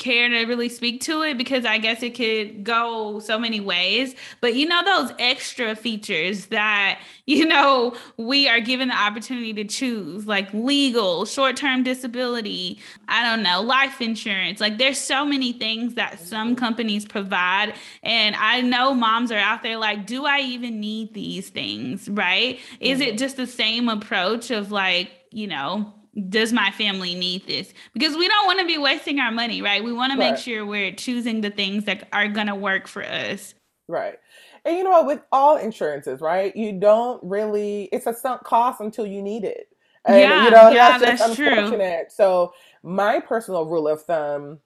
care 0.00 0.28
to 0.28 0.44
really 0.46 0.68
speak 0.68 1.00
to 1.02 1.22
it 1.22 1.38
because 1.38 1.64
I 1.64 1.78
guess 1.78 2.02
it 2.02 2.16
could 2.16 2.64
go 2.64 3.20
so 3.20 3.38
many 3.38 3.60
ways. 3.60 4.16
But 4.40 4.54
you 4.54 4.66
know, 4.66 4.82
those 4.84 5.12
extra 5.18 5.76
features 5.76 6.46
that, 6.46 7.00
you 7.26 7.46
know, 7.46 7.94
we 8.16 8.48
are 8.48 8.58
given 8.58 8.88
the 8.88 8.96
opportunity 8.96 9.52
to 9.54 9.64
choose, 9.64 10.26
like 10.26 10.52
legal, 10.52 11.24
short 11.26 11.56
term 11.56 11.84
disability, 11.84 12.80
I 13.06 13.22
don't 13.22 13.44
know, 13.44 13.62
life 13.62 14.00
insurance. 14.00 14.60
Like 14.60 14.78
there's 14.78 14.98
so 14.98 15.24
many 15.24 15.52
things 15.52 15.94
that 15.94 16.18
some 16.18 16.56
companies 16.56 17.04
provide. 17.04 17.74
And 18.02 18.34
I 18.36 18.62
know 18.62 18.94
moms 18.94 19.30
are 19.30 19.38
out 19.38 19.62
there 19.62 19.76
like, 19.76 20.06
do 20.06 20.26
I 20.26 20.40
even 20.40 20.80
need 20.80 21.14
these 21.14 21.50
things? 21.50 22.08
Right? 22.08 22.58
Is 22.80 23.00
it 23.00 23.10
mm-hmm. 23.10 23.16
just 23.18 23.36
the 23.36 23.46
same 23.46 23.88
approach 23.88 24.50
of 24.50 24.72
like, 24.72 25.10
you 25.30 25.46
know, 25.46 25.94
does 26.28 26.52
my 26.52 26.70
family 26.72 27.14
need 27.14 27.46
this? 27.46 27.72
Because 27.92 28.16
we 28.16 28.26
don't 28.26 28.46
want 28.46 28.60
to 28.60 28.66
be 28.66 28.78
wasting 28.78 29.20
our 29.20 29.30
money, 29.30 29.62
right? 29.62 29.82
We 29.82 29.92
want 29.92 30.12
to 30.12 30.18
make 30.18 30.36
sure 30.36 30.66
we're 30.66 30.92
choosing 30.92 31.40
the 31.40 31.50
things 31.50 31.84
that 31.84 32.08
are 32.12 32.28
going 32.28 32.48
to 32.48 32.54
work 32.54 32.88
for 32.88 33.04
us. 33.04 33.54
Right. 33.88 34.18
And 34.64 34.76
you 34.76 34.84
know 34.84 34.90
what, 34.90 35.06
with 35.06 35.22
all 35.32 35.56
insurances, 35.56 36.20
right? 36.20 36.54
You 36.54 36.72
don't 36.72 37.22
really, 37.22 37.84
it's 37.92 38.06
a 38.06 38.14
sunk 38.14 38.44
cost 38.44 38.80
until 38.80 39.06
you 39.06 39.22
need 39.22 39.44
it. 39.44 39.68
And, 40.04 40.18
yeah, 40.20 40.44
you 40.44 40.50
know, 40.50 40.70
yeah, 40.70 40.98
that's, 40.98 41.20
that's 41.20 41.38
unfortunate. 41.38 42.08
True. 42.08 42.14
So, 42.14 42.54
my 42.82 43.20
personal 43.20 43.66
rule 43.66 43.86
of 43.86 44.02
thumb, 44.02 44.58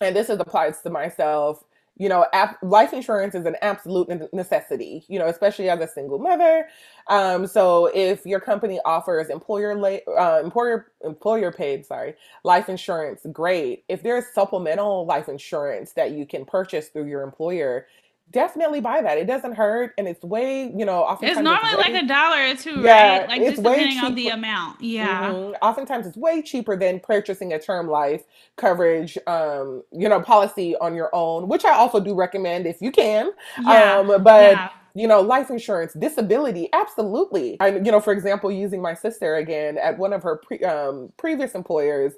and 0.00 0.16
this 0.16 0.30
is 0.30 0.40
applies 0.40 0.80
to 0.80 0.90
myself, 0.90 1.62
you 1.96 2.08
know, 2.08 2.26
life 2.62 2.92
insurance 2.92 3.34
is 3.34 3.46
an 3.46 3.56
absolute 3.62 4.08
necessity, 4.32 5.04
you 5.08 5.18
know, 5.18 5.26
especially 5.28 5.68
as 5.70 5.80
a 5.80 5.86
single 5.86 6.18
mother. 6.18 6.66
Um, 7.06 7.46
so 7.46 7.86
if 7.94 8.26
your 8.26 8.40
company 8.40 8.80
offers 8.84 9.28
employer 9.28 9.76
la- 9.76 10.12
uh, 10.18 10.40
employer 10.42 10.92
employer 11.04 11.52
paid, 11.52 11.86
sorry, 11.86 12.14
life 12.42 12.68
insurance, 12.68 13.24
great. 13.32 13.84
If 13.88 14.02
there's 14.02 14.26
supplemental 14.34 15.06
life 15.06 15.28
insurance 15.28 15.92
that 15.92 16.12
you 16.12 16.26
can 16.26 16.44
purchase 16.44 16.88
through 16.88 17.06
your 17.06 17.22
employer, 17.22 17.86
definitely 18.34 18.80
buy 18.80 19.00
that. 19.00 19.16
It 19.16 19.26
doesn't 19.26 19.54
hurt, 19.54 19.94
and 19.96 20.06
it's 20.06 20.22
way, 20.22 20.70
you 20.76 20.84
know, 20.84 21.02
often 21.02 21.28
it's 21.28 21.40
normally 21.40 21.70
it's 21.72 21.86
way, 21.86 21.94
like 21.94 22.04
a 22.04 22.06
dollar 22.06 22.50
or 22.50 22.54
two, 22.54 22.82
yeah, 22.82 23.18
right? 23.18 23.28
Like 23.28 23.40
it's 23.40 23.50
just 23.52 23.62
depending 23.62 23.98
on 23.98 24.14
the 24.14 24.28
amount. 24.28 24.82
Yeah. 24.82 25.30
Mm-hmm. 25.30 25.54
Oftentimes, 25.62 26.06
it's 26.06 26.16
way 26.16 26.42
cheaper 26.42 26.76
than 26.76 27.00
purchasing 27.00 27.54
a 27.54 27.58
term 27.58 27.88
life 27.88 28.24
coverage, 28.56 29.16
um, 29.26 29.82
you 29.92 30.08
know, 30.08 30.20
policy 30.20 30.76
on 30.76 30.94
your 30.94 31.08
own, 31.14 31.48
which 31.48 31.64
I 31.64 31.72
also 31.72 32.00
do 32.00 32.14
recommend 32.14 32.66
if 32.66 32.82
you 32.82 32.92
can. 32.92 33.30
Yeah. 33.62 33.98
Um, 33.98 34.22
but. 34.22 34.52
Yeah 34.52 34.70
you 34.96 35.08
know, 35.08 35.20
life 35.20 35.50
insurance, 35.50 35.92
disability, 35.94 36.68
absolutely. 36.72 37.56
And 37.58 37.84
you 37.84 37.90
know, 37.90 37.98
for 38.00 38.12
example, 38.12 38.52
using 38.52 38.80
my 38.80 38.94
sister 38.94 39.34
again 39.34 39.76
at 39.76 39.98
one 39.98 40.12
of 40.12 40.22
her 40.22 40.36
pre, 40.36 40.60
um, 40.60 41.12
previous 41.16 41.56
employers, 41.56 42.12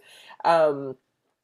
um, 0.44 0.94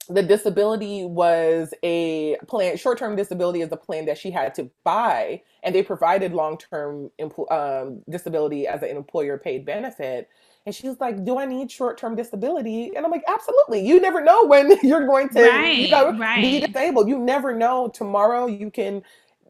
the 0.09 0.23
disability 0.23 1.05
was 1.05 1.73
a 1.83 2.37
plan 2.49 2.77
short-term 2.77 3.17
disability 3.17 3.61
is 3.61 3.71
a 3.73 3.77
plan 3.77 4.05
that 4.07 4.19
she 4.19 4.31
had 4.31 4.55
to 4.55 4.71
buy 4.85 5.41
and 5.63 5.75
they 5.75 5.83
provided 5.83 6.33
long-term 6.33 7.11
um, 7.51 8.03
disability 8.11 8.67
as 8.67 8.83
an 8.83 8.97
employer 8.97 9.39
paid 9.39 9.65
benefit. 9.65 10.29
And 10.65 10.75
she 10.75 10.89
was 10.89 11.01
like 11.01 11.25
do 11.25 11.39
i 11.39 11.45
need 11.45 11.71
short-term 11.71 12.17
disability? 12.17 12.93
And 12.97 13.05
i'm 13.05 13.13
like 13.13 13.25
absolutely. 13.29 13.87
You 13.87 14.01
never 14.01 14.23
know 14.23 14.47
when 14.47 14.73
you're 14.83 15.07
going 15.07 15.29
to 15.31 15.43
right, 15.43 15.77
you 15.77 15.91
know, 15.91 16.17
right. 16.19 16.41
be 16.41 16.61
disabled. 16.61 17.09
You 17.09 17.19
never 17.19 17.55
know. 17.55 17.89
Tomorrow 17.89 18.47
you 18.47 18.71
can 18.71 19.03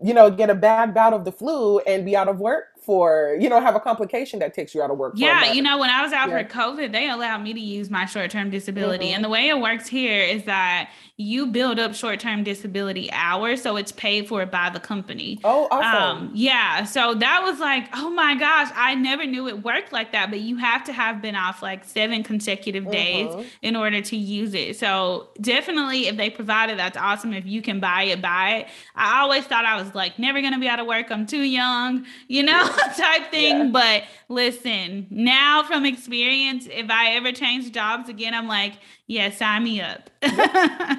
you 0.03 0.15
know 0.15 0.31
get 0.31 0.51
a 0.51 0.55
bad 0.55 0.95
bout 0.95 1.13
of 1.13 1.25
the 1.25 1.33
flu 1.33 1.79
and 1.81 2.05
be 2.05 2.17
out 2.17 2.29
of 2.29 2.41
work 2.41 2.72
for, 2.85 3.37
you 3.41 3.49
know, 3.49 3.61
have 3.61 3.77
a 3.77 3.81
complication 3.81 4.41
that 4.41 4.55
takes 4.55 4.75
you 4.75 4.83
out 4.83 4.91
of 4.91 4.99
work. 4.99 5.15
Yeah, 5.17 5.53
you 5.53 5.63
know, 5.63 5.79
when 5.79 5.91
I 5.91 6.03
was 6.03 6.13
out 6.13 6.29
yeah. 6.29 6.43
for 6.43 6.49
COVID, 6.49 6.93
they 6.93 7.09
allowed 7.09 7.39
me 7.39 7.53
to 7.53 7.61
use 7.61 7.91
my 7.91 8.07
short-term 8.07 8.51
disability. 8.51 9.07
Mm-hmm. 9.07 9.15
And 9.17 9.25
the 9.25 9.29
way 9.29 9.49
it 9.49 9.61
works 9.61 9.87
here 9.87 10.21
is 10.21 10.45
that 10.45 10.91
you 11.17 11.47
build 11.47 11.79
up 11.79 11.95
short-term 11.95 12.43
disability 12.43 13.09
hours, 13.13 13.63
so 13.63 13.77
it's 13.77 13.93
paid 13.93 14.27
for 14.27 14.45
by 14.47 14.71
the 14.71 14.81
company. 14.81 15.39
Oh, 15.45 15.69
awesome. 15.71 16.29
Um, 16.29 16.31
yeah. 16.35 16.85
So 16.85 17.15
that 17.15 17.43
was 17.45 17.61
like, 17.61 17.89
oh 17.95 18.11
my 18.11 18.35
gosh, 18.35 18.71
I 18.75 18.97
never 18.97 19.25
knew 19.25 19.47
it 19.47 19.63
worked 19.63 19.93
like 19.93 20.11
that. 20.13 20.31
But 20.31 20.41
you 20.41 20.57
have 20.57 20.83
to 20.85 20.93
have 20.93 21.23
been 21.23 21.37
off 21.37 21.63
like 21.63 21.85
seven 21.85 22.25
consecutive 22.25 22.91
days 22.91 23.29
mm-hmm. 23.29 23.49
in 23.63 23.77
order 23.77 24.01
to 24.01 24.17
use 24.17 24.55
it. 24.55 24.77
So 24.77 25.29
definitely 25.41 26.09
if 26.09 26.17
they 26.17 26.31
provide 26.31 26.71
it, 26.71 26.77
that's 26.77 26.97
awesome. 26.97 27.33
If 27.33 27.47
you 27.47 27.63
can 27.63 27.79
buy 27.79 28.05
it, 28.05 28.21
buy 28.21 28.57
it. 28.57 28.69
I 28.97 29.21
always 29.21 29.45
thought 29.45 29.65
I 29.65 29.81
was 29.81 29.95
like 29.95 30.19
never 30.19 30.41
gonna 30.43 30.59
be 30.59 30.69
out 30.69 30.81
of 30.81 30.87
work. 30.87 31.13
I'm 31.13 31.27
too 31.27 31.43
young, 31.43 32.05
you 32.27 32.43
know, 32.43 32.72
type 32.97 33.31
thing. 33.31 33.59
Yeah. 33.59 33.71
But 33.73 34.05
listen, 34.29 35.07
now 35.11 35.63
from 35.63 35.85
experience, 35.87 36.69
if 36.71 36.91
I 36.91 37.15
ever 37.15 37.33
change 37.33 37.71
jobs 37.73 38.09
again, 38.09 38.35
I'm 38.35 38.49
like, 38.49 38.75
yeah, 39.07 39.31
sign 39.31 39.65
me 39.65 39.81
up. 39.81 40.11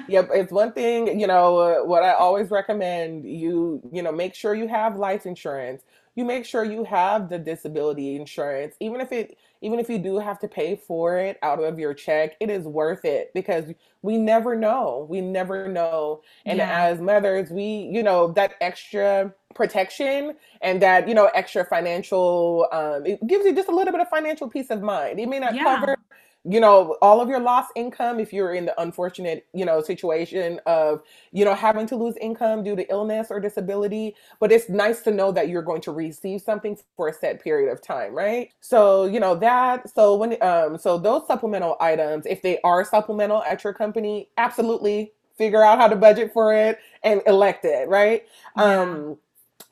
yep, 0.08 0.28
it's 0.32 0.52
one 0.52 0.72
thing, 0.72 1.18
you 1.18 1.26
know, 1.26 1.58
uh, 1.58 1.84
what 1.84 2.02
I 2.02 2.12
always 2.12 2.50
recommend 2.50 3.24
you, 3.24 3.80
you 3.92 4.02
know, 4.02 4.12
make 4.12 4.34
sure 4.34 4.54
you 4.54 4.68
have 4.68 4.96
life 4.96 5.26
insurance. 5.26 5.82
You 6.14 6.24
make 6.24 6.44
sure 6.44 6.64
you 6.64 6.84
have 6.84 7.28
the 7.28 7.38
disability 7.38 8.16
insurance, 8.16 8.76
even 8.80 9.00
if 9.00 9.12
it 9.12 9.36
even 9.64 9.78
if 9.78 9.88
you 9.88 9.98
do 9.98 10.18
have 10.18 10.38
to 10.40 10.46
pay 10.46 10.76
for 10.76 11.16
it 11.16 11.38
out 11.42 11.62
of 11.62 11.78
your 11.78 11.94
check, 11.94 12.36
it 12.38 12.50
is 12.50 12.64
worth 12.64 13.06
it 13.06 13.32
because 13.32 13.72
we 14.02 14.18
never 14.18 14.54
know. 14.54 15.06
We 15.08 15.22
never 15.22 15.68
know. 15.68 16.20
And 16.44 16.58
yeah. 16.58 16.84
as 16.84 17.00
mothers, 17.00 17.50
we, 17.50 17.88
you 17.90 18.02
know, 18.02 18.30
that 18.32 18.56
extra 18.60 19.32
protection 19.54 20.36
and 20.60 20.82
that, 20.82 21.08
you 21.08 21.14
know, 21.14 21.30
extra 21.34 21.64
financial, 21.64 22.68
um, 22.72 23.06
it 23.06 23.26
gives 23.26 23.46
you 23.46 23.54
just 23.54 23.70
a 23.70 23.74
little 23.74 23.90
bit 23.90 24.02
of 24.02 24.08
financial 24.10 24.50
peace 24.50 24.68
of 24.68 24.82
mind. 24.82 25.18
It 25.18 25.30
may 25.30 25.38
not 25.38 25.54
yeah. 25.54 25.64
cover 25.64 25.96
you 26.44 26.60
know 26.60 26.96
all 27.00 27.20
of 27.20 27.28
your 27.28 27.40
lost 27.40 27.72
income 27.74 28.20
if 28.20 28.32
you're 28.32 28.54
in 28.54 28.66
the 28.66 28.80
unfortunate 28.80 29.46
you 29.54 29.64
know 29.64 29.80
situation 29.80 30.60
of 30.66 31.02
you 31.32 31.44
know 31.44 31.54
having 31.54 31.86
to 31.86 31.96
lose 31.96 32.16
income 32.18 32.62
due 32.62 32.76
to 32.76 32.88
illness 32.90 33.28
or 33.30 33.40
disability 33.40 34.14
but 34.40 34.52
it's 34.52 34.68
nice 34.68 35.00
to 35.00 35.10
know 35.10 35.32
that 35.32 35.48
you're 35.48 35.62
going 35.62 35.80
to 35.80 35.90
receive 35.90 36.40
something 36.40 36.76
for 36.96 37.08
a 37.08 37.12
set 37.12 37.42
period 37.42 37.72
of 37.72 37.80
time 37.80 38.14
right 38.14 38.50
so 38.60 39.06
you 39.06 39.18
know 39.18 39.34
that 39.34 39.88
so 39.88 40.14
when 40.14 40.40
um 40.42 40.76
so 40.76 40.98
those 40.98 41.26
supplemental 41.26 41.76
items 41.80 42.26
if 42.26 42.42
they 42.42 42.60
are 42.62 42.84
supplemental 42.84 43.42
at 43.44 43.64
your 43.64 43.72
company 43.72 44.28
absolutely 44.36 45.12
figure 45.38 45.64
out 45.64 45.78
how 45.78 45.88
to 45.88 45.96
budget 45.96 46.32
for 46.32 46.54
it 46.54 46.78
and 47.02 47.22
elect 47.26 47.64
it 47.64 47.88
right 47.88 48.26
yeah. 48.56 48.82
um 48.82 49.16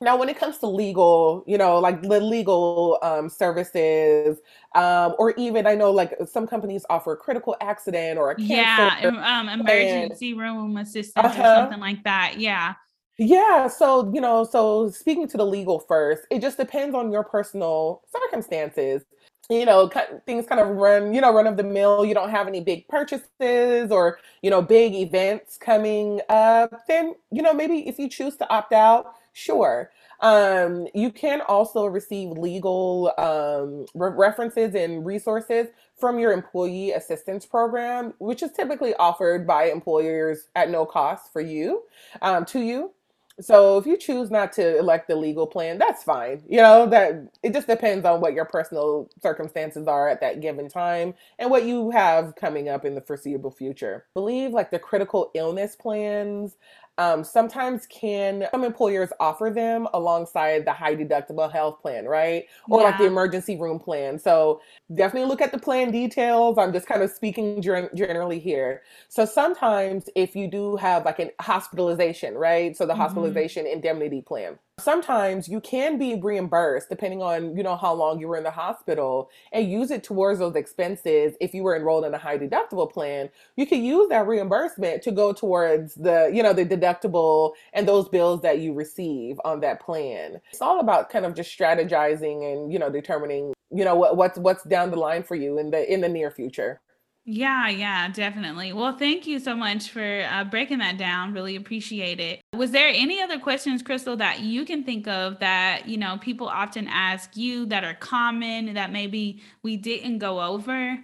now, 0.03 0.17
when 0.17 0.29
it 0.29 0.37
comes 0.37 0.59
to 0.59 0.67
legal, 0.67 1.45
you 1.47 1.57
know, 1.57 1.79
like 1.79 2.03
the 2.03 2.21
legal 2.21 2.99
um, 3.03 3.29
services, 3.29 4.39
um, 4.75 5.15
or 5.19 5.33
even 5.37 5.67
I 5.67 5.75
know 5.75 5.91
like 5.93 6.15
some 6.29 6.47
companies 6.47 6.85
offer 6.91 7.15
critical 7.17 7.57
accident 7.61 8.19
or 8.19 8.33
a 8.33 8.35
cancer, 8.35 9.07
yeah, 9.07 9.39
um, 9.41 9.49
emergency 9.49 10.35
room 10.35 10.77
assistance 10.77 11.25
uh-huh. 11.25 11.41
or 11.41 11.57
something 11.63 11.81
like 11.81 12.03
that. 12.05 12.39
Yeah. 12.39 12.75
Yeah, 13.19 13.69
so 13.69 14.11
you 14.13 14.21
know, 14.21 14.43
so 14.43 14.91
speaking 14.91 15.29
to 15.29 15.37
the 15.37 15.47
legal 15.47 15.79
first, 15.79 16.23
it 16.31 16.41
just 16.41 16.57
depends 16.57 16.95
on 16.95 17.13
your 17.13 17.23
personal 17.23 18.03
circumstances. 18.11 19.03
You 19.51 19.67
know, 19.67 19.91
things 20.25 20.47
kind 20.47 20.61
of 20.61 20.69
run, 20.69 21.13
you 21.13 21.21
know, 21.21 21.33
run 21.33 21.47
of 21.47 21.57
the 21.57 21.63
mill. 21.63 22.05
You 22.05 22.15
don't 22.15 22.31
have 22.31 22.49
any 22.49 22.61
big 22.61 22.89
purchases 22.89 23.91
or 23.91 24.19
you 24.41 24.51
know 24.51 24.63
big 24.63 24.95
events 24.95 25.59
coming 25.59 26.21
up. 26.29 26.87
Then 26.89 27.15
you 27.31 27.43
know 27.43 27.53
maybe 27.53 27.87
if 27.87 27.99
you 27.99 28.09
choose 28.09 28.37
to 28.39 28.49
opt 28.49 28.73
out, 28.73 29.15
Sure. 29.33 29.91
Um, 30.21 30.87
you 30.95 31.11
can 31.11 31.41
also 31.41 31.87
receive 31.87 32.31
legal 32.31 33.13
um, 33.19 33.87
re- 33.95 34.13
references 34.15 34.75
and 34.75 35.05
resources 35.05 35.69
from 35.99 36.19
your 36.19 36.33
employee 36.33 36.93
assistance 36.93 37.47
program, 37.47 38.15
which 38.19 38.43
is 38.43 38.53
typically 38.53 38.95
offered 38.95 39.47
by 39.47 39.65
employers 39.65 40.49
at 40.55 40.71
no 40.71 40.85
cost 40.87 41.33
for 41.33 41.41
you, 41.41 41.83
um, 42.21 42.45
to 42.47 42.61
you. 42.61 42.93
So 43.41 43.79
if 43.79 43.87
you 43.87 43.97
choose 43.97 44.31
not 44.31 44.53
to 44.53 44.79
elect 44.79 45.09
the 45.09 45.17
legal 45.17 45.47
plan, 45.47 45.79
that's 45.79 46.05
fine. 46.05 46.43
You 46.49 46.59
know, 46.59 46.87
that 46.87 47.29
it 47.43 47.55
just 47.55 47.67
depends 47.67 48.05
on 48.05 48.21
what 48.21 48.35
your 48.35 48.45
personal 48.45 49.09
circumstances 49.23 49.89
are 49.89 50.09
at 50.09 50.21
that 50.21 50.41
given 50.41 50.69
time 50.69 51.15
and 51.39 51.51
what 51.51 51.65
you 51.65 51.91
have 51.91 52.35
coming 52.37 52.69
up 52.69 52.85
in 52.85 52.95
the 52.95 53.01
foreseeable 53.01 53.51
future. 53.51 54.05
I 54.09 54.13
believe 54.15 54.53
like 54.53 54.71
the 54.71 54.79
critical 54.79 55.31
illness 55.35 55.75
plans 55.75 56.57
um, 56.99 57.25
sometimes 57.25 57.87
can 57.87 58.47
some 58.51 58.65
employers 58.65 59.11
offer 59.19 59.51
them 59.51 59.89
alongside 59.95 60.65
the 60.65 60.73
high 60.73 60.95
deductible 60.95 61.51
health 61.51 61.81
plan, 61.81 62.05
right? 62.05 62.47
Or 62.69 62.81
yeah. 62.81 62.87
like 62.87 62.99
the 62.99 63.07
emergency 63.07 63.57
room 63.57 63.79
plan. 63.79 64.19
So 64.19 64.61
definitely 64.95 65.29
look 65.29 65.41
at 65.41 65.53
the 65.53 65.59
plan 65.59 65.91
details. 65.91 66.59
I'm 66.59 66.73
just 66.73 66.87
kind 66.87 67.03
of 67.03 67.11
speaking 67.11 67.63
generally 67.63 68.39
here. 68.39 68.83
So 69.09 69.25
sometimes 69.25 70.09
if 70.15 70.37
you 70.37 70.49
do 70.49 70.77
have 70.77 71.05
like 71.05 71.19
an 71.19 71.31
hospitalization, 71.41 72.35
right? 72.35 72.77
So 72.77 72.85
the 72.85 72.93
mm-hmm. 72.93 73.03
hospitalization 73.03 73.67
indemnity 73.67 74.21
plan 74.21 74.59
sometimes 74.83 75.49
you 75.49 75.61
can 75.61 75.99
be 75.99 76.15
reimbursed 76.15 76.89
depending 76.89 77.23
on 77.23 77.57
you 77.57 77.63
know 77.63 77.77
how 77.77 77.93
long 77.93 78.21
you 78.21 78.29
were 78.29 78.37
in 78.37 78.45
the 78.45 78.51
hospital 78.51 79.31
and 79.53 79.71
use 79.71 79.91
it 79.91 80.03
towards 80.05 80.39
those 80.39 80.57
expenses. 80.57 81.35
If 81.41 81.55
you 81.55 81.63
were 81.63 81.77
enrolled 81.77 82.05
in 82.05 82.15
a 82.15 82.19
high 82.19 82.39
deductible 82.39 82.91
plan 82.91 83.31
you 83.57 83.67
can 83.67 83.85
use 83.85 84.09
that 84.09 84.27
reimbursement 84.27 85.03
to 85.03 85.13
go 85.13 85.33
towards 85.33 85.95
the 85.95 86.31
you 86.33 86.43
know 86.43 86.53
the 86.53 86.65
deductible 86.65 87.53
and 87.73 87.87
those 87.87 88.09
bills 88.09 88.43
that 88.43 88.61
you 88.61 88.73
receive 88.73 89.41
on 89.45 89.61
that 89.61 89.81
plan. 89.81 90.41
It's 90.51 90.63
all 90.63 90.81
about 90.81 91.11
kind 91.11 91.27
of 91.27 91.35
just 91.35 91.57
strategizing 91.57 92.53
and 92.53 92.73
you 92.73 92.79
know 92.79 92.91
determining 92.91 93.53
you 93.71 93.85
know 93.85 93.95
what, 93.95 94.17
what's 94.17 94.39
what's 94.39 94.65
down 94.65 94.91
the 94.91 94.97
line 94.97 95.23
for 95.23 95.35
you 95.35 95.59
in 95.59 95.71
the 95.71 95.93
in 95.93 96.01
the 96.01 96.09
near 96.09 96.31
future 96.31 96.81
yeah, 97.25 97.69
yeah, 97.69 98.09
definitely. 98.09 98.73
Well, 98.73 98.97
thank 98.97 99.27
you 99.27 99.39
so 99.39 99.55
much 99.55 99.91
for 99.91 100.27
uh, 100.29 100.45
breaking 100.45 100.79
that 100.79 100.99
down. 100.99 101.33
Really 101.33 101.55
appreciate 101.55 102.19
it. 102.19 102.41
Was 102.55 102.73
there 102.73 102.89
any 102.89 103.23
other 103.23 103.39
questions, 103.39 103.83
Crystal, 103.83 104.17
that 104.17 104.41
you 104.41 104.65
can 104.65 104.83
think 104.83 105.07
of 105.07 105.39
that 105.39 105.89
you 105.89 105.97
know 105.97 106.19
people 106.21 106.49
often 106.49 106.89
ask 106.89 107.37
you 107.37 107.67
that 107.67 107.85
are 107.85 107.95
common 107.95 108.75
that 108.75 108.91
maybe 108.91 109.41
we 109.63 109.77
didn't 109.77 110.19
go 110.19 110.41
over? 110.41 110.99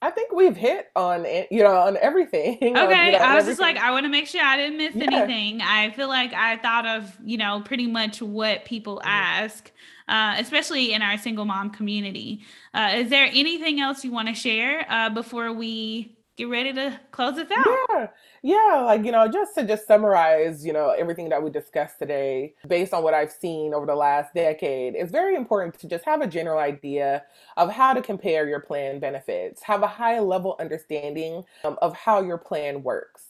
I 0.00 0.10
think 0.10 0.32
we've 0.32 0.56
hit 0.56 0.90
on 0.94 1.26
it, 1.26 1.48
you 1.50 1.64
know, 1.64 1.76
on 1.76 1.96
everything. 1.96 2.58
Okay, 2.62 2.72
you 2.72 3.12
know, 3.12 3.18
I 3.18 3.34
was 3.34 3.44
everything. 3.44 3.46
just 3.46 3.60
like, 3.60 3.76
I 3.76 3.90
want 3.90 4.04
to 4.04 4.10
make 4.10 4.28
sure 4.28 4.42
I 4.42 4.56
didn't 4.56 4.78
miss 4.78 4.94
yeah. 4.94 5.04
anything. 5.12 5.60
I 5.60 5.90
feel 5.90 6.08
like 6.08 6.32
I 6.32 6.56
thought 6.58 6.86
of, 6.86 7.16
you 7.24 7.36
know, 7.36 7.62
pretty 7.64 7.86
much 7.86 8.22
what 8.22 8.64
people 8.64 8.98
mm-hmm. 8.98 9.08
ask 9.08 9.72
uh, 10.08 10.36
especially 10.38 10.92
in 10.92 11.02
our 11.02 11.18
single 11.18 11.44
mom 11.44 11.70
community. 11.70 12.40
Uh, 12.74 12.92
is 12.94 13.10
there 13.10 13.28
anything 13.32 13.80
else 13.80 14.04
you 14.04 14.10
want 14.10 14.28
to 14.28 14.34
share 14.34 14.86
uh, 14.88 15.10
before 15.10 15.52
we 15.52 16.17
get 16.38 16.48
ready 16.48 16.72
to 16.72 16.98
close 17.10 17.34
this 17.34 17.50
out? 17.50 17.66
Yeah, 17.90 18.06
yeah. 18.42 18.82
Like 18.82 19.04
you 19.04 19.12
know, 19.12 19.28
just 19.28 19.54
to 19.56 19.66
just 19.66 19.86
summarize, 19.86 20.64
you 20.64 20.72
know, 20.72 20.90
everything 20.90 21.28
that 21.30 21.42
we 21.42 21.50
discussed 21.50 21.98
today, 21.98 22.54
based 22.66 22.94
on 22.94 23.02
what 23.02 23.12
I've 23.12 23.32
seen 23.32 23.74
over 23.74 23.84
the 23.84 23.96
last 23.96 24.32
decade, 24.32 24.94
it's 24.94 25.10
very 25.10 25.34
important 25.34 25.78
to 25.80 25.88
just 25.88 26.04
have 26.04 26.22
a 26.22 26.26
general 26.26 26.58
idea 26.58 27.24
of 27.56 27.70
how 27.70 27.92
to 27.92 28.00
compare 28.00 28.48
your 28.48 28.60
plan 28.60 29.00
benefits, 29.00 29.62
have 29.62 29.82
a 29.82 29.88
high 29.88 30.20
level 30.20 30.56
understanding 30.60 31.44
um, 31.64 31.76
of 31.82 31.94
how 31.94 32.22
your 32.22 32.38
plan 32.38 32.82
works 32.82 33.27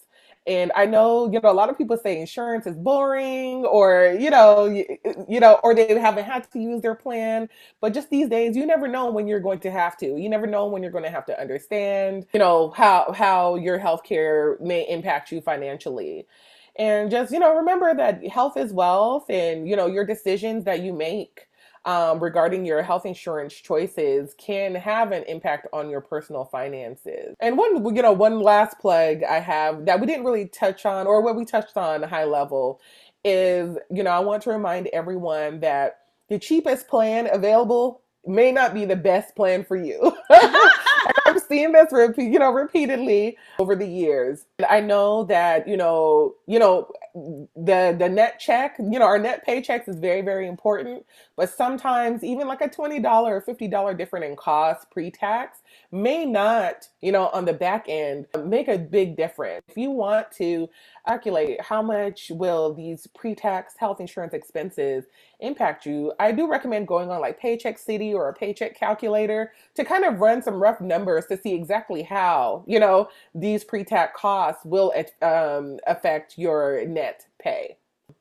and 0.49 0.73
I 0.75 0.87
know, 0.87 1.31
you 1.31 1.41
know, 1.41 1.51
a 1.51 1.53
lot 1.53 1.69
of 1.69 1.79
people 1.79 1.99
say 1.99 2.21
insurance 2.21 2.67
is 2.67 2.77
boring 2.77 3.67
or, 3.67 4.17
you 4.19 4.31
know, 4.31 4.67
you, 4.67 4.87
you 5.29 5.41
know, 5.41 5.61
or 5.63 5.75
they 5.75 5.99
haven't 5.99 6.25
had 6.25 6.51
to 6.53 6.59
use 6.59 6.83
their 6.83 6.95
plan. 6.95 7.49
But 7.81 7.95
just 7.95 8.11
these 8.11 8.29
days, 8.29 8.57
you 8.57 8.67
never 8.67 8.89
know 8.89 9.11
when 9.11 9.29
you're 9.29 9.41
going 9.41 9.61
to 9.61 9.71
have 9.71 9.97
to. 9.99 10.07
You 10.19 10.29
never 10.31 10.47
know 10.47 10.67
when 10.67 10.83
you're 10.83 10.93
going 10.93 11.05
to 11.05 11.11
have 11.11 11.27
to 11.27 11.41
understand, 11.41 12.27
you 12.33 12.41
know, 12.41 12.71
how 12.71 13.13
how 13.13 13.57
your 13.57 13.79
healthcare 13.79 14.61
may 14.61 14.89
impact 14.89 15.33
you 15.33 15.41
financially. 15.43 16.27
And 16.77 17.11
just, 17.11 17.33
you 17.33 17.41
know, 17.41 17.57
remember 17.57 17.95
that 17.97 18.27
health 18.29 18.57
is 18.57 18.73
wealth 18.73 19.27
and, 19.29 19.69
you 19.69 19.77
know, 19.77 19.87
your 19.87 20.07
decisions 20.07 20.65
that 20.65 20.81
you 20.83 20.93
make 20.93 21.48
um, 21.88 22.20
regarding 22.20 22.66
your 22.66 22.83
health 22.83 23.07
insurance 23.07 23.55
choices 23.55 24.35
can 24.37 24.74
have 24.74 25.11
an 25.11 25.22
impact 25.22 25.66
on 25.72 25.88
your 25.88 26.03
personal 26.03 26.44
finances. 26.44 27.35
And 27.40 27.57
one, 27.57 27.96
you 27.96 28.03
know, 28.03 28.12
one 28.12 28.40
last 28.40 28.79
plug 28.79 29.22
I 29.24 29.40
have 29.40 29.87
that 29.87 29.98
we 29.98 30.07
didn't 30.07 30.27
really 30.27 30.48
touch 30.48 30.85
on, 30.85 31.07
or 31.07 31.22
what 31.22 31.35
we 31.35 31.46
touched 31.46 31.79
on 31.79 32.03
high 32.03 32.27
level, 32.27 32.79
is 33.24 33.79
you 33.90 34.03
know 34.03 34.11
I 34.11 34.18
want 34.18 34.42
to 34.42 34.51
remind 34.51 34.88
everyone 34.88 35.61
that 35.61 36.01
the 36.29 36.38
cheapest 36.38 36.88
plan 36.88 37.27
available 37.33 38.03
may 38.27 38.53
not 38.53 38.74
be 38.74 38.85
the 38.85 38.94
best 38.94 39.35
plan 39.35 39.64
for 39.64 39.77
you. 39.77 40.14
I've 40.31 41.38
seen 41.49 41.73
this 41.73 41.93
repeat, 41.93 42.33
you 42.33 42.39
know, 42.39 42.53
repeatedly 42.53 43.37
over 43.59 43.75
the 43.75 43.87
years. 43.87 44.45
I 44.69 44.81
know 44.81 45.25
that, 45.25 45.67
you 45.67 45.77
know, 45.77 46.35
you 46.47 46.59
know, 46.59 46.91
the 47.15 47.97
the 47.99 48.09
net 48.09 48.39
check, 48.39 48.77
you 48.79 48.99
know, 48.99 49.05
our 49.05 49.19
net 49.19 49.47
paychecks 49.47 49.89
is 49.89 49.97
very, 49.97 50.21
very 50.21 50.47
important. 50.47 51.05
But 51.37 51.51
sometimes 51.51 52.23
even 52.23 52.47
like 52.49 52.61
a 52.61 52.69
$20 52.69 53.05
or 53.25 53.43
$50 53.43 53.97
difference 53.97 54.27
in 54.27 54.37
cost 54.37 54.91
pre-tax 54.91 55.59
may 55.91 56.25
not, 56.25 56.89
you 57.01 57.13
know, 57.13 57.29
on 57.29 57.45
the 57.45 57.53
back 57.53 57.87
end 57.89 58.27
make 58.45 58.69
a 58.69 58.79
big 58.79 59.17
difference. 59.17 59.63
If 59.69 59.77
you 59.77 59.91
want 59.91 60.31
to 60.33 60.69
calculate 61.07 61.61
how 61.63 61.81
much 61.81 62.31
will 62.35 62.75
these 62.75 63.07
pre-tax 63.17 63.75
health 63.79 64.01
insurance 64.01 64.35
expenses 64.35 65.05
impact 65.41 65.87
you, 65.87 66.13
I 66.19 66.33
do 66.33 66.49
recommend 66.49 66.89
going 66.89 67.11
on 67.11 67.21
like 67.21 67.41
Paycheck 67.41 67.79
City 67.79 68.13
or 68.13 68.29
a 68.29 68.35
paycheck 68.35 68.79
calculator 68.79 69.53
to 69.75 69.85
kind 69.85 70.05
of 70.05 70.21
run 70.21 70.43
some 70.43 70.61
rough 70.63 70.81
numbers 70.81 71.27
to 71.27 71.37
see 71.42 71.55
exactly 71.55 72.03
how, 72.03 72.64
you 72.66 72.81
know, 72.81 73.09
these 73.35 73.64
pre-tax 73.64 74.12
costs 74.16 74.64
will 74.64 74.92
um, 75.22 75.79
affect 75.87 76.38
your 76.38 76.85
net 76.87 77.27
pay. 77.38 77.77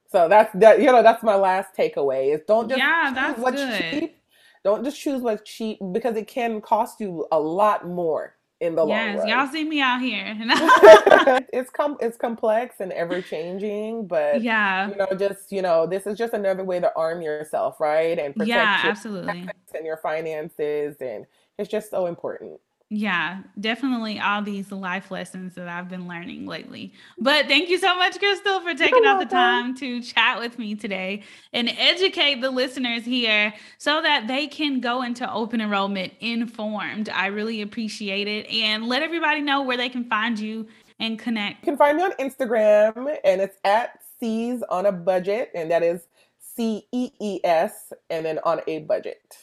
So 0.10 0.30
that's 0.30 0.51
that. 0.56 0.80
You 0.80 0.88
know, 0.88 1.03
that's 1.03 1.21
my 1.21 1.36
last 1.36 1.75
takeaway: 1.75 2.34
is 2.34 2.41
don't 2.47 2.69
just 2.69 2.80
yeah, 2.80 3.12
that's 3.13 3.39
what's 3.39 3.62
good. 3.62 3.82
cheap. 3.91 4.17
Don't 4.63 4.84
just 4.84 4.99
choose 4.99 5.21
what's 5.21 5.49
cheap 5.49 5.80
because 5.91 6.15
it 6.15 6.27
can 6.27 6.62
cost 6.62 6.99
you 6.99 7.27
a 7.32 7.39
lot 7.39 7.88
more 7.88 8.36
in 8.60 8.75
the 8.75 8.86
yes, 8.86 9.17
long 9.17 9.17
run. 9.19 9.27
y'all 9.27 9.47
see 9.47 9.63
me 9.63 9.82
out 9.82 10.01
here. 10.01 10.36
it's 11.53 11.69
com- 11.69 11.97
it's 11.99 12.17
complex 12.17 12.77
and 12.80 12.91
ever 12.93 13.21
changing, 13.21 14.08
but 14.08 14.41
yeah, 14.41 14.89
you 14.89 14.95
know, 14.95 15.08
just 15.17 15.51
you 15.51 15.62
know, 15.62 15.86
this 15.86 16.08
is 16.08 16.17
just 16.17 16.34
another 16.34 16.63
way 16.63 16.80
to 16.80 16.91
arm 16.95 17.21
yourself, 17.21 17.80
right? 17.80 18.17
And 18.17 18.34
protect 18.34 18.49
yeah, 18.49 18.82
absolutely, 18.84 19.47
and 19.75 19.86
your 19.86 19.97
finances, 19.97 20.95
and 21.01 21.25
it's 21.58 21.69
just 21.69 21.91
so 21.91 22.08
important. 22.08 22.60
Yeah, 22.89 23.39
definitely 23.60 24.17
all 24.17 24.41
these 24.41 24.71
life 24.71 25.12
lessons 25.12 25.56
that 25.56 25.67
I've 25.67 25.90
been 25.90 26.08
learning 26.08 26.46
lately. 26.46 26.94
But 27.17 27.48
thank 27.48 27.67
you 27.67 27.77
so 27.77 27.94
much, 27.98 28.17
Crystal, 28.17 28.62
for 28.62 28.73
taking 28.73 29.04
out 29.06 29.19
the 29.19 29.25
time 29.25 29.75
to 29.75 30.02
chat 30.02 30.40
with 30.40 30.58
me 30.58 30.73
today 30.73 31.23
and 31.52 31.67
educate 31.77 32.40
the 32.40 32.50
listeners 32.50 33.04
here 33.04 33.54
so 33.77 34.02
that 34.02 34.29
they 34.29 34.48
can 34.48 34.79
go 34.79 35.02
into 35.02 35.29
open 35.29 35.60
enrollment 35.60 36.13
informed. 36.21 37.10
I 37.10 37.25
really 37.25 37.62
appreciate 37.62 38.29
it. 38.29 38.50
And 38.50 38.88
let 38.88 39.04
everybody 39.04 39.42
know 39.42 39.63
where 39.63 39.75
they 39.75 39.90
can 39.90 40.06
find 40.06 40.40
you 40.40 40.65
and 40.98 41.19
connect. 41.19 41.65
You 41.65 41.73
can 41.73 41.77
find 41.77 41.98
me 41.98 42.04
on 42.04 42.13
Instagram 42.13 43.17
and 43.25 43.42
it's 43.42 43.58
at 43.65 44.00
Cees 44.19 44.63
on 44.69 44.85
a 44.85 44.92
budget, 44.94 45.52
and 45.54 45.69
that 45.69 45.83
is 45.83 46.08
C 46.40 46.88
E 46.94 47.12
E 47.19 47.42
S 47.44 47.92
and 48.10 48.25
then 48.25 48.40
on 48.46 48.62
a 48.65 48.79
budget. 48.79 49.38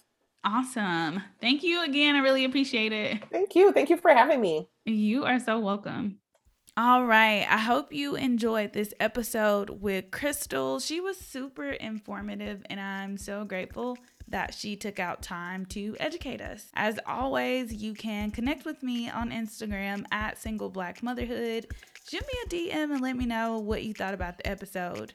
Awesome. 0.45 1.23
Thank 1.41 1.63
you 1.63 1.83
again. 1.83 2.17
I 2.17 2.19
really 2.19 2.45
appreciate 2.45 2.93
it. 2.93 3.23
Thank 3.31 3.57
you. 3.57 3.73
Thank 3.73 3.89
you 3.89 3.97
for 3.97 4.11
having 4.11 4.41
me. 4.41 4.69
You 4.85 5.25
are 5.25 5.39
so 5.41 5.59
welcome. 5.59 6.19
All 6.77 7.07
right. 7.07 7.47
I 7.49 7.59
hope 7.59 7.93
you 7.93 8.15
enjoyed 8.17 8.73
this 8.73 8.93
episode 9.01 9.71
with 9.71 10.11
Crystal. 10.11 10.81
She 10.81 11.01
was 11.01 11.17
super 11.17 11.71
informative, 11.71 12.63
and 12.69 12.79
I'm 12.79 13.17
so 13.17 13.45
grateful 13.45 13.97
that 14.29 14.53
she 14.53 14.77
took 14.77 14.99
out 14.99 15.23
time 15.23 15.65
to 15.67 15.97
educate 15.99 16.41
us. 16.41 16.67
As 16.75 16.99
always, 17.07 17.73
you 17.73 17.95
can 17.95 18.31
connect 18.31 18.65
with 18.65 18.83
me 18.83 19.09
on 19.09 19.31
Instagram 19.31 20.05
at 20.13 20.39
Single 20.39 20.69
Black 20.69 21.03
Motherhood. 21.03 21.69
Shoot 22.09 22.23
me 22.23 22.69
a 22.69 22.75
DM 22.75 22.93
and 22.93 23.01
let 23.01 23.17
me 23.17 23.25
know 23.25 23.59
what 23.59 23.85
you 23.85 23.95
thought 23.95 24.15
about 24.15 24.37
the 24.39 24.47
episode. 24.47 25.15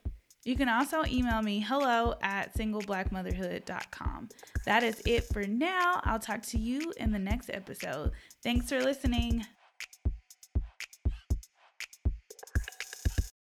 You 0.49 0.55
can 0.55 0.67
also 0.67 1.03
email 1.05 1.43
me 1.43 1.59
hello 1.59 2.15
at 2.23 2.55
singleblackmotherhood.com. 2.55 4.29
That 4.65 4.81
is 4.81 4.99
it 5.05 5.25
for 5.25 5.45
now. 5.45 6.01
I'll 6.05 6.17
talk 6.17 6.41
to 6.47 6.57
you 6.57 6.91
in 6.97 7.11
the 7.11 7.19
next 7.19 7.51
episode. 7.53 8.13
Thanks 8.41 8.67
for 8.69 8.81
listening. 8.81 9.45